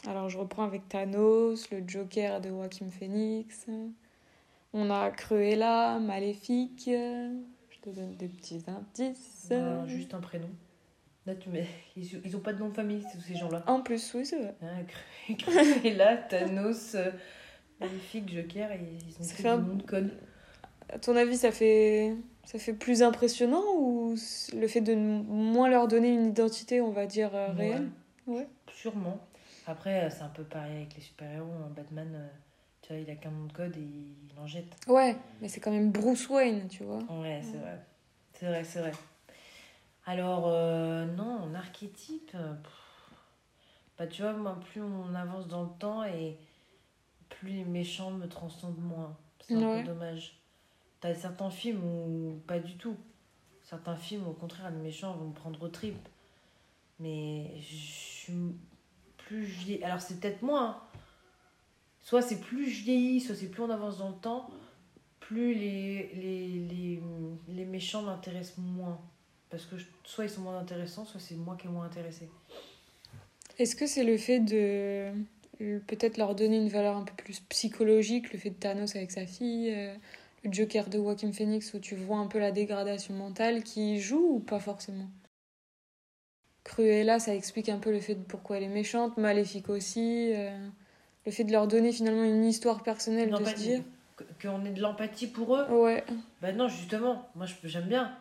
[0.06, 3.66] Alors je reprends avec Thanos, le Joker de Joaquin Phoenix.
[4.72, 6.88] On a Cruella, Maléfique.
[7.84, 9.46] Je te donne des petits indices.
[9.48, 10.48] Voilà, juste un prénom.
[11.26, 11.66] Là, tu mets...
[11.96, 13.62] ils, ils ont pas de nom de famille, tous ces gens-là.
[13.66, 14.54] En plus, oui, c'est vrai.
[14.62, 14.82] Hein,
[15.36, 15.36] Cru-
[15.80, 17.10] Cruella, Thanos, euh,
[17.80, 20.10] Maléfique, Joker, et ils ont fait un- noms de code.
[20.90, 22.14] À ton avis, ça fait,
[22.44, 24.14] ça fait plus impressionnant ou
[24.54, 27.88] le fait de moins leur donner une identité, on va dire, euh, réelle?
[28.26, 28.48] Ouais.
[28.74, 29.18] Sûrement.
[29.66, 31.46] Après, euh, c'est un peu pareil avec les super-héros.
[31.64, 31.70] hein.
[31.76, 32.28] Batman, euh,
[32.90, 34.74] tu vois, il a qu'un nom de code et il en jette.
[34.88, 36.98] Ouais, mais c'est quand même Bruce Wayne, tu vois.
[37.08, 37.78] Ouais, c'est vrai.
[38.32, 38.92] C'est vrai, c'est vrai.
[40.06, 43.14] Alors, euh, non, en archétype, euh, pff,
[43.96, 46.36] bah, tu vois, moi, plus on avance dans le temps et
[47.28, 49.16] plus les méchants me transcendent moins.
[49.40, 49.82] C'est un Ouais.
[49.82, 50.36] peu dommage.
[51.00, 52.96] T'as certains films où pas du tout.
[53.62, 56.08] Certains films, au contraire, les méchants vont me prendre aux tripes.
[56.98, 58.56] Mais je suis
[59.16, 59.78] plus.
[59.84, 60.60] Alors, c'est peut-être moi.
[60.60, 60.89] hein.
[62.02, 64.50] Soit c'est plus je vieillis, soit c'est plus on avance dans le temps
[65.20, 67.00] plus les, les, les,
[67.48, 69.00] les méchants m'intéressent moins.
[69.48, 72.28] Parce que soit ils sont moins intéressants, soit c'est moi qui est moins intéressé.
[73.58, 75.12] Est-ce que c'est le fait de
[75.86, 79.26] peut-être leur donner une valeur un peu plus psychologique, le fait de Thanos avec sa
[79.26, 79.94] fille, euh,
[80.42, 84.36] le Joker de Joaquin Phoenix où tu vois un peu la dégradation mentale qui joue
[84.36, 85.10] ou pas forcément?
[86.64, 90.68] Cruella, ça explique un peu le fait de pourquoi elle est méchante, Maléfique aussi, euh,
[91.30, 93.82] le fait de leur donner finalement une histoire personnelle, de se dire
[94.42, 95.64] Qu'on ait de l'empathie pour eux.
[95.70, 96.04] ouais,
[96.42, 98.12] Bah non, justement, moi je- j'aime bien.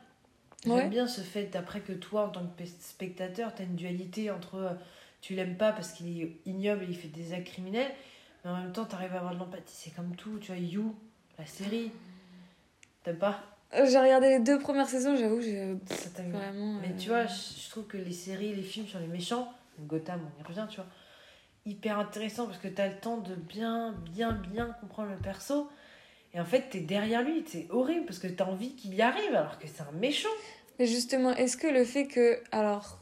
[0.63, 0.87] J'aime Ouais.
[0.89, 4.55] bien ce fait, après que toi, en tant que pe- spectateur, t'as une dualité entre
[4.55, 4.69] euh,
[5.21, 7.91] tu l'aimes pas parce qu'il est ignoble et il fait des actes criminels,
[8.45, 9.63] mais en même temps, t'arrives à avoir de l'empathie.
[9.75, 10.95] C'est comme tout, tu vois, You,
[11.39, 11.91] la série.
[13.03, 13.39] T'aimes pas?
[13.73, 16.79] Euh, J'ai regardé les deux premières saisons, j'avoue j'ai Ça t'a- vraiment.
[16.81, 17.33] Mais euh, tu vois, je,
[17.65, 19.51] je trouve que les séries, les films sur les méchants,
[19.81, 20.87] Gotham, on y revient, tu vois,
[21.69, 25.69] hyper intéressant parce que t'as le temps de bien, bien, bien comprendre le perso.
[26.33, 29.33] Et en fait, t'es derrière lui, c'est horrible parce que t'as envie qu'il y arrive
[29.33, 30.29] alors que c'est un méchant.
[30.77, 32.39] Mais justement, est-ce que le fait que.
[32.51, 32.99] Alors,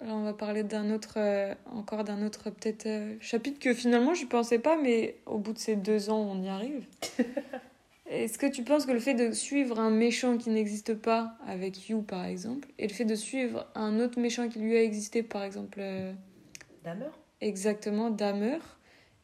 [0.00, 1.14] là, on va parler d'un autre.
[1.16, 5.52] euh, encore d'un autre, peut-être, euh, chapitre que finalement, je pensais pas, mais au bout
[5.52, 6.84] de ces deux ans, on y arrive.
[8.10, 11.88] est-ce que tu penses que le fait de suivre un méchant qui n'existe pas, avec
[11.88, 15.22] You par exemple, et le fait de suivre un autre méchant qui lui a existé,
[15.22, 16.12] par exemple, euh,
[17.44, 18.58] exactement, Dahmer,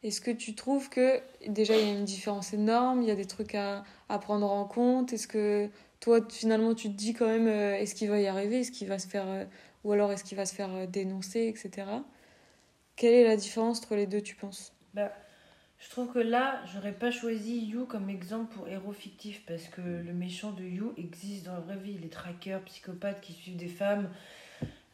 [0.03, 3.15] est-ce que tu trouves que déjà il y a une différence énorme, il y a
[3.15, 5.13] des trucs à, à prendre en compte?
[5.13, 5.69] Est-ce que
[5.99, 8.61] toi finalement tu te dis quand même euh, est-ce qu'il va y arriver?
[8.61, 9.45] Est-ce qu'il va se faire euh,
[9.83, 11.87] ou alors est-ce qu'il va se faire euh, dénoncer, etc.
[12.95, 14.73] Quelle est la différence entre les deux, tu penses?
[14.93, 15.11] Bah,
[15.79, 19.81] je trouve que là, j'aurais pas choisi You comme exemple pour héros fictif parce que
[19.81, 21.97] le méchant de You existe dans la vraie vie.
[21.97, 24.09] Les trackers, psychopathes qui suivent des femmes,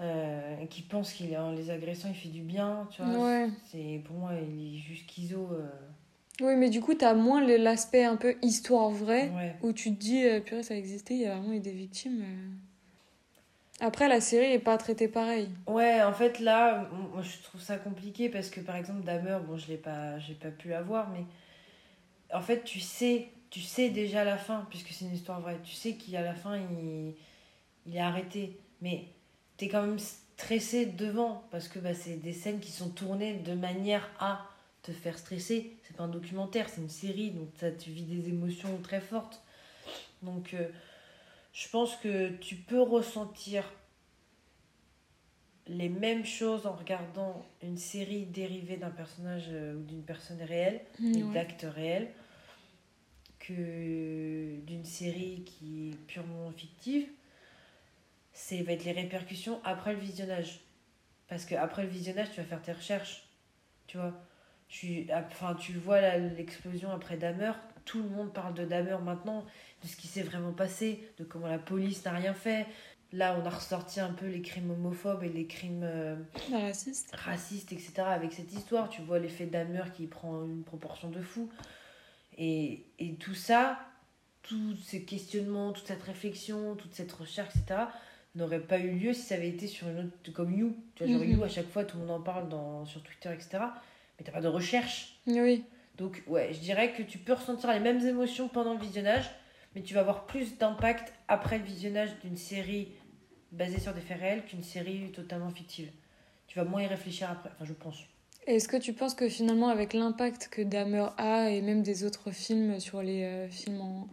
[0.01, 3.25] euh, qui pensent qu'il en les agressant, il fait du bien, tu vois.
[3.25, 3.49] Ouais.
[3.71, 5.49] C'est pour moi, il est juste schizo.
[5.51, 5.67] euh,
[6.41, 9.55] Oui, mais du coup, t'as moins l'aspect un peu histoire vraie ouais.
[9.63, 11.71] où tu te dis euh, purée, ça a existé, il y a vraiment eu des
[11.71, 12.21] victimes.
[12.21, 12.49] euh.
[13.79, 15.49] Après, la série est pas traitée pareil.
[15.67, 19.55] Ouais, en fait là, moi je trouve ça compliqué parce que par exemple Dahmer, bon
[19.57, 21.23] je l'ai pas, j'ai pas pu avoir, mais
[22.33, 25.59] en fait tu sais, tu sais déjà la fin puisque c'est une histoire vraie.
[25.63, 27.13] Tu sais qu'à la fin il,
[27.85, 29.05] il est arrêté, mais
[29.57, 33.53] t'es quand même stressé devant parce que bah, c'est des scènes qui sont tournées de
[33.53, 34.45] manière à
[34.83, 35.73] te faire stresser.
[35.83, 39.41] C'est pas un documentaire, c'est une série, donc ça, tu vis des émotions très fortes.
[40.21, 40.67] Donc euh,
[41.53, 43.63] je pense que tu peux ressentir
[45.67, 50.81] les mêmes choses en regardant une série dérivée d'un personnage euh, ou d'une personne réelle
[51.13, 51.33] et Ouais.
[51.33, 52.07] d'actes réels
[53.39, 57.07] que d'une série qui est purement fictive.
[58.39, 60.59] C'est va être les répercussions après le visionnage.
[61.27, 63.27] Parce que après le visionnage, tu vas faire tes recherches.
[63.87, 64.13] Tu vois
[64.69, 67.53] tu, enfin, tu vois l'explosion après Dahmer.
[67.83, 69.43] Tout le monde parle de Dahmer maintenant,
[69.81, 72.67] de ce qui s'est vraiment passé, de comment la police n'a rien fait.
[73.11, 76.15] Là, on a ressorti un peu les crimes homophobes et les crimes euh,
[76.51, 77.15] Raciste.
[77.15, 77.93] racistes, etc.
[78.01, 78.89] avec cette histoire.
[78.89, 81.49] Tu vois l'effet Dahmer qui prend une proportion de fou.
[82.37, 83.79] Et, et tout ça,
[84.43, 87.85] tous ces questionnements, toute cette réflexion, toute cette recherche, etc.,
[88.37, 90.33] n'aurait pas eu lieu si ça avait été sur une autre.
[90.33, 90.75] comme You.
[90.95, 91.31] Tu vois, genre Mhm.
[91.33, 93.57] You, à chaque fois, tout le monde en parle dans, sur Twitter, etc.
[94.19, 95.19] Mais t'as pas de recherche.
[95.27, 95.63] Oui.
[95.97, 99.29] Donc, ouais, je dirais que tu peux ressentir les mêmes émotions pendant le visionnage,
[99.75, 102.89] mais tu vas avoir plus d'impact après le visionnage d'une série
[103.51, 105.89] basée sur des faits réels qu'une série totalement fictive.
[106.47, 107.97] Tu vas moins y réfléchir après, enfin, je pense.
[108.45, 112.31] Est-ce que tu penses que finalement, avec l'impact que Dahmer a et même des autres
[112.31, 114.07] films sur les euh, films en-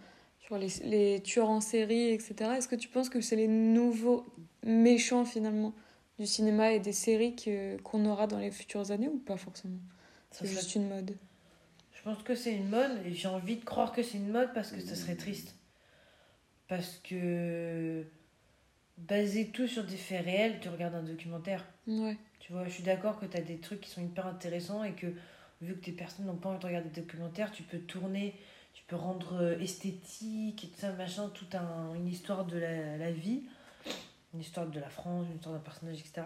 [0.46, 4.26] sur les, les tueurs en série, etc., est-ce que tu penses que c'est les nouveaux
[4.64, 5.72] méchants finalement
[6.18, 7.34] du cinéma et des séries
[7.82, 9.78] qu'on aura dans les futures années ou pas forcément?
[10.30, 11.16] C'est serait- juste une mode.
[11.92, 14.52] Je pense que c'est une mode et j'ai envie de croire que c'est une mode
[14.52, 15.54] parce que ça serait triste.
[16.68, 18.04] Parce que
[18.98, 21.64] baser tout sur des faits réels, tu regardes un documentaire.
[21.86, 22.16] Ouais.
[22.40, 24.92] Tu vois, je suis d'accord que tu as des trucs qui sont hyper intéressants et
[24.92, 25.06] que
[25.62, 28.34] vu que tes personnes n'ont pas envie de regarder des documentaires, tu peux tourner,
[28.74, 32.98] tu peux rendre euh, esthétique et tout ça, machin, toute un, une histoire de la,
[32.98, 33.44] la vie,
[34.34, 36.22] une histoire de la France, une histoire d'un personnage, etc.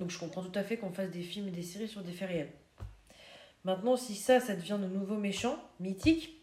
[0.00, 2.12] Donc je comprends tout à fait qu'on fasse des films et des séries sur des
[2.12, 2.52] faits réels.
[3.64, 6.42] Maintenant, si ça, ça devient de nouveaux méchants, mythiques,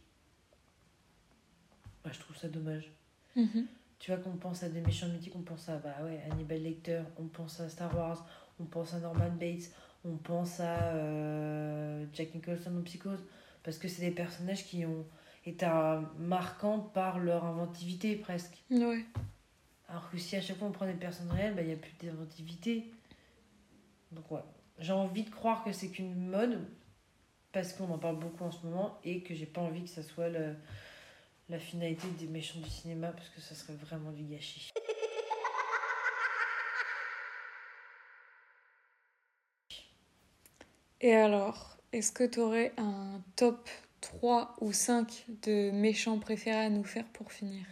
[2.04, 2.92] bah, je trouve ça dommage.
[3.36, 3.68] Mhm.
[4.00, 7.04] Tu vois, qu'on pense à des méchants mythiques, on pense à bah ouais, Hannibal Lecter,
[7.18, 8.28] on pense à Star Wars,
[8.60, 9.72] on pense à Norman Bates,
[10.04, 13.24] on pense à euh, Jack Nicholson en Psychose,
[13.64, 15.06] parce que c'est des personnages qui ont
[15.46, 15.68] été
[16.18, 18.64] marquants par leur inventivité presque.
[18.70, 19.06] Ouais.
[19.90, 21.78] Alors que si à chaque fois on prend des personnes réelles, bah, il n'y a
[21.78, 22.92] plus d'inventivité.
[24.12, 24.42] Donc ouais,
[24.80, 26.66] j'ai envie de croire que c'est qu'une mode,
[27.52, 30.04] parce qu'on en parle beaucoup en ce moment, et que j'ai pas envie que ça
[30.04, 30.56] soit le-
[31.50, 34.72] la finalité des méchants du cinéma, parce que ça serait vraiment du gâchis.
[41.02, 43.70] Et alors, est-ce que tu aurais un top
[44.02, 47.66] 3 ou 5 de méchants préférés à nous faire pour finir?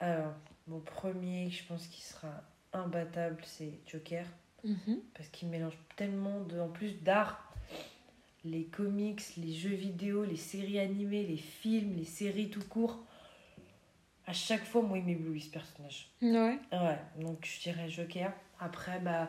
[0.00, 0.34] Alors,
[0.66, 2.42] mon premier, je pense qu'il sera
[2.72, 4.26] imbattable, c'est Joker.
[4.64, 4.98] Mhm.
[5.14, 7.52] parce qu'il mélange tellement de, en plus d'art,
[8.44, 13.04] les comics, les jeux vidéo, les séries animées, les films, les séries tout court.
[14.26, 16.08] À chaque fois, moi, il m'éblouit ce personnage.
[16.22, 16.58] Ouais.
[16.72, 18.32] Ouais, donc je dirais Joker.
[18.58, 19.28] Après, bah,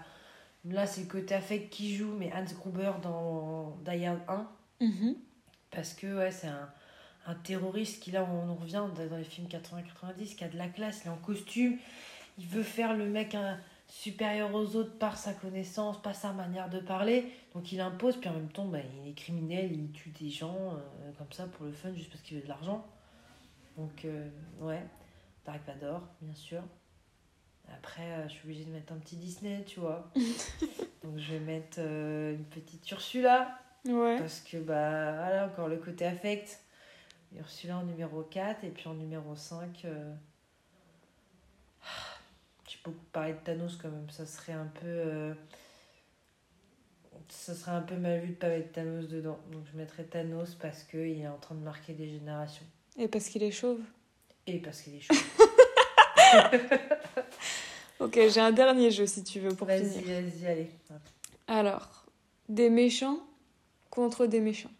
[0.69, 4.47] là, c'est le côté affect qui joue, mais Hans Gruber dans Die Hard 1.
[4.81, 5.15] Mhm.
[5.71, 6.69] Parce que, ouais, c'est un,
[7.27, 10.67] un terroriste qui, là, on en revient dans les films 80-90, qui a de la
[10.67, 11.77] classe, il est en costume.
[12.37, 13.57] Il veut faire le mec un
[13.87, 17.31] supérieur aux autres par sa connaissance, par sa manière de parler.
[17.53, 20.73] Donc il impose, puis en même temps, bah, il est criminel, il tue des gens
[20.73, 22.85] euh, comme ça pour le fun, juste parce qu'il veut de l'argent.
[23.77, 24.27] Donc, euh,
[24.59, 24.83] ouais,
[25.45, 26.61] Dark Vador, bien sûr.
[27.73, 30.09] Après, euh, je suis obligée de mettre un petit Disney, tu vois.
[31.03, 33.59] Donc je vais mettre euh, une petite Ursula.
[33.85, 34.17] Ouais.
[34.19, 36.59] Parce que, bah, voilà, encore le côté affect.
[37.37, 40.13] Ursula en numéro 4, et puis en numéro 5, euh,
[42.67, 44.09] j'ai beaucoup parlé de Thanos quand même.
[44.09, 44.85] Ça serait un peu.
[44.85, 45.33] euh,
[47.27, 49.39] Ça serait un peu mal vu de pas mettre Thanos dedans.
[49.51, 52.65] Donc je mettrais Thanos parce qu'il est en train de marquer des générations.
[52.97, 53.81] Et parce qu'il est chauve.
[54.47, 55.13] Et parce qu'il est chaud.
[57.99, 60.03] Ok, j'ai un dernier jeu si tu veux pour vas-y, finir.
[60.21, 60.69] vas-y, allez.
[61.47, 62.03] Alors,
[62.49, 63.19] des méchants
[63.89, 64.71] contre des méchants.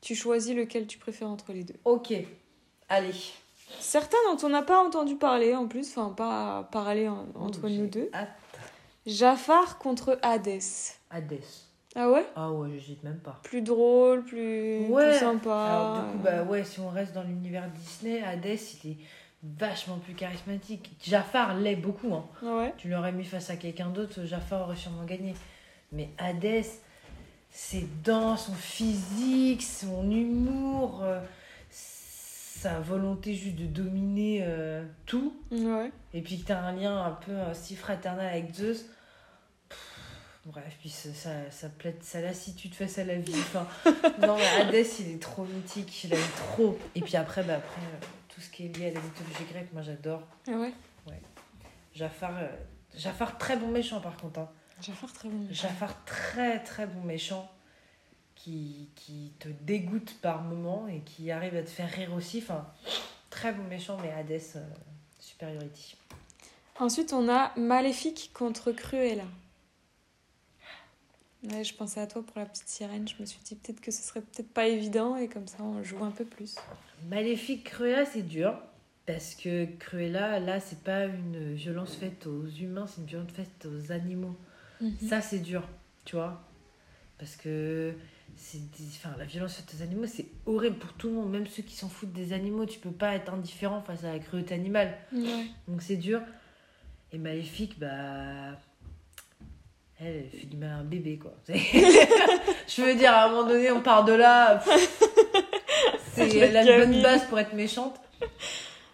[0.00, 1.74] Tu choisis lequel tu préfères entre les deux.
[1.84, 2.12] Ok,
[2.88, 3.14] allez.
[3.80, 7.68] Certains dont on n'a pas entendu parler en plus, enfin pas parler en- entre Oh,
[7.68, 8.08] nous deux.
[8.14, 8.28] hâte.
[9.04, 10.60] Jafar contre Hades.
[11.10, 11.40] Hades.
[11.96, 12.24] Ah ouais?
[12.36, 13.40] Ah ouais, j'hésite même pas.
[13.42, 15.10] Plus drôle, plus, Ouais.
[15.10, 15.54] plus sympa.
[15.64, 18.46] Alors, du coup, bah ouais, si on reste dans l'univers Disney, Hades,
[18.84, 18.96] il est
[19.42, 20.92] vachement plus charismatique.
[21.02, 22.24] Jafar l'est beaucoup, hein.
[22.42, 22.74] Ouais.
[22.76, 25.34] Tu l'aurais mis face à quelqu'un d'autre, Jafar aurait sûrement gagné.
[25.90, 26.64] Mais Hades,
[27.50, 31.20] c'est dans son physique, son humour, euh,
[31.70, 35.34] sa volonté juste de dominer euh, tout.
[35.50, 35.90] Ouais.
[36.14, 38.86] Et puis que tu as un lien un peu euh, si fraternel avec Zeus.
[40.46, 43.34] Bref, puis ça, ça, ça, plaide sa lassitude face à la vie.
[43.34, 43.66] Enfin,
[44.26, 46.76] non, mais Hadès, il est trop mythique, il aime trop.
[46.96, 49.72] Et puis après, bah, après euh, tout ce qui est lié à la mythologie grecque,
[49.72, 50.22] moi j'adore.
[50.48, 50.72] Ah ouais?
[51.94, 52.48] Jafar, euh,
[52.96, 54.40] Jafar, très bon méchant par contre.
[54.40, 54.48] hein.
[54.80, 55.46] Jafar très bon.
[55.50, 57.50] Jafar, très très bon méchant.
[58.34, 62.38] Qui, qui te dégoûte par moments et qui arrive à te faire rire aussi.
[62.42, 62.66] Enfin,
[63.30, 64.66] très bon méchant, mais Hadès, euh,
[65.20, 65.96] superiority.
[66.80, 69.22] Ensuite, on a Maléfique contre Cruella.
[71.44, 73.06] Ouais, je pensais à toi pour la petite sirène.
[73.06, 75.82] Je me suis dit peut-être que ce serait peut-être pas évident et comme ça on
[75.84, 76.56] joue un peu plus.
[77.08, 78.54] Maléfique Cruella, c'est dur.
[79.06, 83.66] Parce que Cruella, là, c'est pas une violence faite aux humains, c'est une violence faite
[83.66, 84.36] aux animaux.
[84.80, 84.96] Mhm.
[85.08, 85.66] Ça, c'est dur,
[86.04, 86.40] tu vois.
[87.18, 87.94] Parce que
[88.36, 88.58] c'est
[88.96, 91.74] enfin, la violence faite aux animaux, c'est horrible pour tout le monde, même ceux qui
[91.74, 92.64] s'en foutent des animaux.
[92.64, 94.96] Tu peux pas être indifférent face à la cruauté animale.
[95.68, 96.20] Donc c'est dur.
[97.12, 98.56] Et Maléfique, bah.
[100.00, 101.34] Elle, elle fait du mal à un bébé, quoi.
[101.48, 104.56] Je veux dire, à un moment donné, on part de là.
[104.56, 105.02] pff,
[106.12, 108.00] C'est, La bonne base pour être méchante.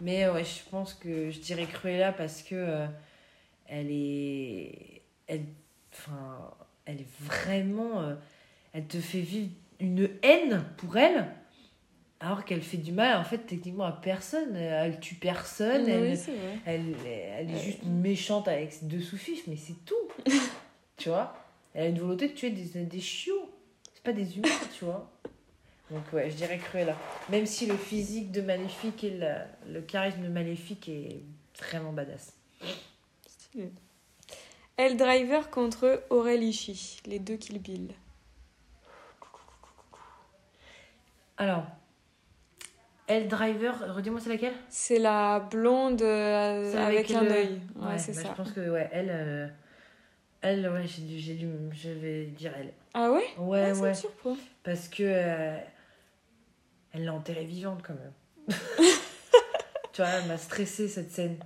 [0.00, 2.86] Mais ouais, je pense que je dirais Cruella parce que euh,
[3.66, 5.02] elle est.
[5.26, 5.44] Elle,
[5.92, 6.50] enfin,
[6.86, 8.00] elle est vraiment.
[8.02, 8.14] euh,
[8.72, 9.50] elle te fait vivre
[9.80, 11.26] une haine pour elle.
[12.20, 14.56] Alors qu'elle fait du mal, en fait, techniquement à personne.
[14.56, 15.82] Elle tue personne.
[15.84, 16.58] Oui, elle, vrai.
[16.66, 16.94] elle,
[17.38, 17.58] elle est Euh.
[17.64, 19.94] juste méchante avec ses deux sous-fifs, mais c'est tout.
[20.96, 21.34] tu vois?
[21.74, 23.48] Elle a une volonté de tuer des, des chiots.
[23.94, 25.10] C'est pas des humains, tu vois?
[25.90, 26.96] Donc ouais, je dirais Cruella.
[27.30, 31.22] Même si le physique de Maléfique et la- le charisme de Maléfique est
[31.58, 32.34] vraiment badass.
[33.26, 33.72] Stylé.
[34.76, 37.88] Elle Driver contre Aurel Ishii, les deux Kill Bill.
[41.36, 41.64] Alors,
[43.06, 44.52] Elle Driver, redis-moi c'est laquelle?
[44.68, 47.60] C'est la blonde euh, avec, un le- œil.
[47.76, 48.28] Ouais, c'est bah, ça.
[48.30, 49.48] Je pense que ouais, elle, euh,
[50.42, 52.72] elle, ouais, j'ai dû, j'ai dû, je vais dire elle.
[52.92, 53.24] Ah ouais?
[53.38, 53.88] Ouais, Ah, Ça ouais.
[53.90, 54.36] me surprend.
[54.62, 55.56] Parce que euh,
[56.92, 58.12] elle l'a enterrée vivante quand même.
[59.92, 61.38] tu vois, elle m'a stressé cette scène.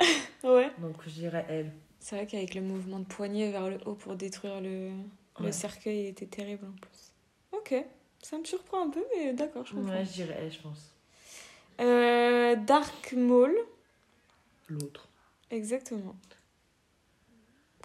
[0.45, 0.71] Ouais.
[0.79, 1.73] Donc je dirais elle.
[2.01, 4.91] C'est vrai qu'avec le mouvement de poignet vers le haut pour détruire le,
[5.39, 5.53] le Ouais.
[5.53, 7.13] cercueil était terrible en plus.
[7.53, 7.75] Ok,
[8.23, 9.91] ça me surprend un peu, mais d'accord, je comprends.
[9.93, 10.91] Ouais, je dirais elle, je pense.
[11.81, 13.55] Euh, Dark Maul,
[14.69, 15.09] L'autre.
[15.51, 16.17] exactement.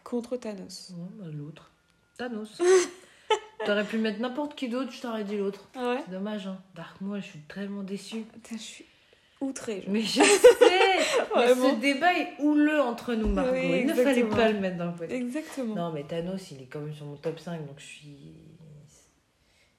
[0.03, 0.91] Contre Thanos.
[0.95, 1.71] Ouais, bah, l'autre.
[2.17, 2.61] Thanos.
[3.65, 5.67] T'aurais pu mettre n'importe qui d'autre, je t'aurais dit l'autre.
[5.75, 6.61] Ah ouais C'est dommage, hein.
[6.75, 8.21] Dark moi, je suis tellement déçue.
[8.21, 8.85] Putain, je suis
[9.41, 9.81] outrée.
[9.81, 9.91] genre.
[9.91, 10.23] Mais je sais
[11.35, 13.51] Mais ce débat est houleux entre nous, Margot.
[13.53, 15.11] Oui, il ne fallait pas le mettre dans le podcast.
[15.11, 15.75] Exactement.
[15.75, 18.33] Non, mais Thanos, il est quand même sur mon top 5, donc je suis.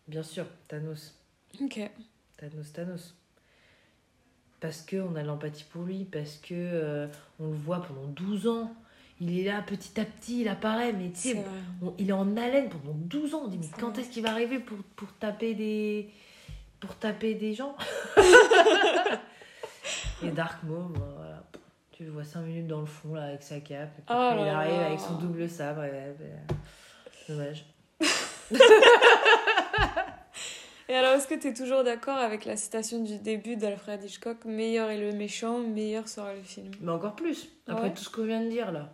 [0.06, 1.14] Bien sûr, Thanos.
[1.60, 1.80] Ok.
[2.36, 3.14] Thanos, Thanos.
[4.60, 7.06] Parce qu'on a l'empathie pour lui, parce que euh,
[7.38, 8.74] on le voit pendant 12 ans.
[9.20, 11.44] Il est là petit à petit, il apparaît, mais tu sais,
[11.98, 13.42] il est en haleine pendant 12 ans.
[13.44, 16.08] On dit, mais quand est-ce qu'il va arriver pour, pour taper des.
[16.80, 17.74] pour taper des gens?
[20.22, 21.42] Et Dark Maul, bah, voilà.
[21.92, 23.90] Tu le vois 5 minutes dans le fond, là, avec sa cape.
[23.98, 24.86] Et puis Oh il arrive là.
[24.86, 25.84] avec son double sabre.
[25.84, 27.64] et- et- Dommage.
[30.90, 34.46] Et alors, est-ce que tu es toujours d'accord avec la citation du début d'Alfred Hitchcock?
[34.46, 37.92] Meilleur est le méchant, meilleur sera le film Mais encore plus, après Ouais.
[37.94, 38.90] tout ce qu'on vient de dire là.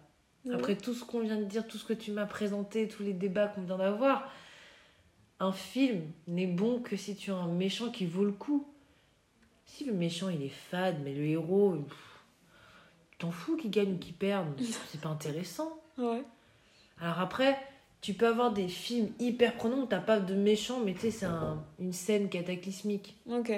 [0.52, 3.14] Après tout ce qu'on vient de dire, tout ce que tu m'as présenté, tous les
[3.14, 4.30] débats qu'on vient d'avoir,
[5.40, 8.66] un film n'est bon que si tu as un méchant qui vaut le coup.
[9.66, 11.78] Si le méchant il est fade, mais le héros,
[13.18, 14.48] t'en fous qu'il gagne ou qu'il perde,
[14.90, 15.78] c'est pas intéressant.
[15.98, 16.22] Ouais.
[17.00, 17.56] Alors après,
[18.02, 21.10] tu peux avoir des films hyper prenants où t'as pas de méchant, mais tu sais,
[21.10, 23.16] c'est un- une scène cataclysmique.
[23.30, 23.50] Ok.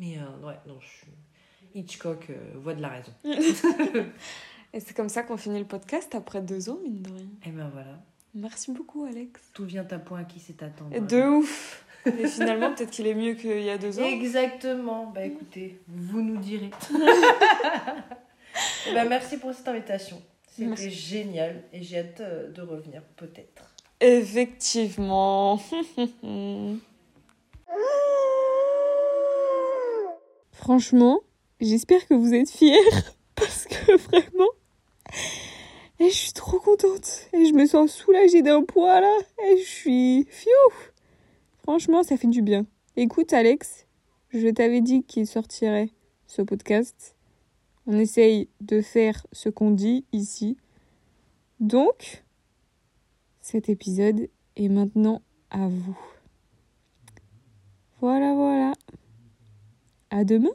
[0.00, 1.06] Mais euh, ouais, non, je suis.
[1.74, 3.12] Hitchcock euh, voit de la raison.
[4.74, 7.28] Et c'est comme ça qu'on finit le podcast après deux ans, mine de rien.
[7.46, 7.96] Et ben voilà.
[8.34, 9.40] Merci beaucoup, Alex.
[9.52, 10.90] Tout vient à point à qui c'est attendre.
[10.92, 14.04] Et de ouf Et finalement, peut-être qu'il est mieux qu'il y a deux ans.
[14.04, 15.12] Exactement.
[15.14, 16.72] Bah écoutez, vous nous direz.
[18.86, 20.22] Eh ben, merci pour cette invitation.
[20.46, 23.74] C'était génial et j'ai hâte euh, de revenir peut-être.
[24.00, 25.58] Effectivement.
[30.52, 31.18] Franchement,
[31.60, 32.78] j'espère que vous êtes fiers
[33.34, 34.23] parce que vraiment,
[36.00, 39.16] et je suis trop contente et je me sens soulagée d'un poids là
[39.46, 40.50] et je suis fiou.
[41.62, 42.66] Franchement, ça fait du bien.
[42.96, 43.86] Écoute Alex,
[44.30, 45.90] je t'avais dit qu'il sortirait
[46.26, 47.16] ce podcast.
[47.86, 50.56] On essaye de faire ce qu'on dit ici.
[51.60, 52.24] Donc,
[53.40, 55.98] cet épisode est maintenant à vous.
[58.00, 58.72] Voilà, voilà.
[60.10, 60.50] À demain.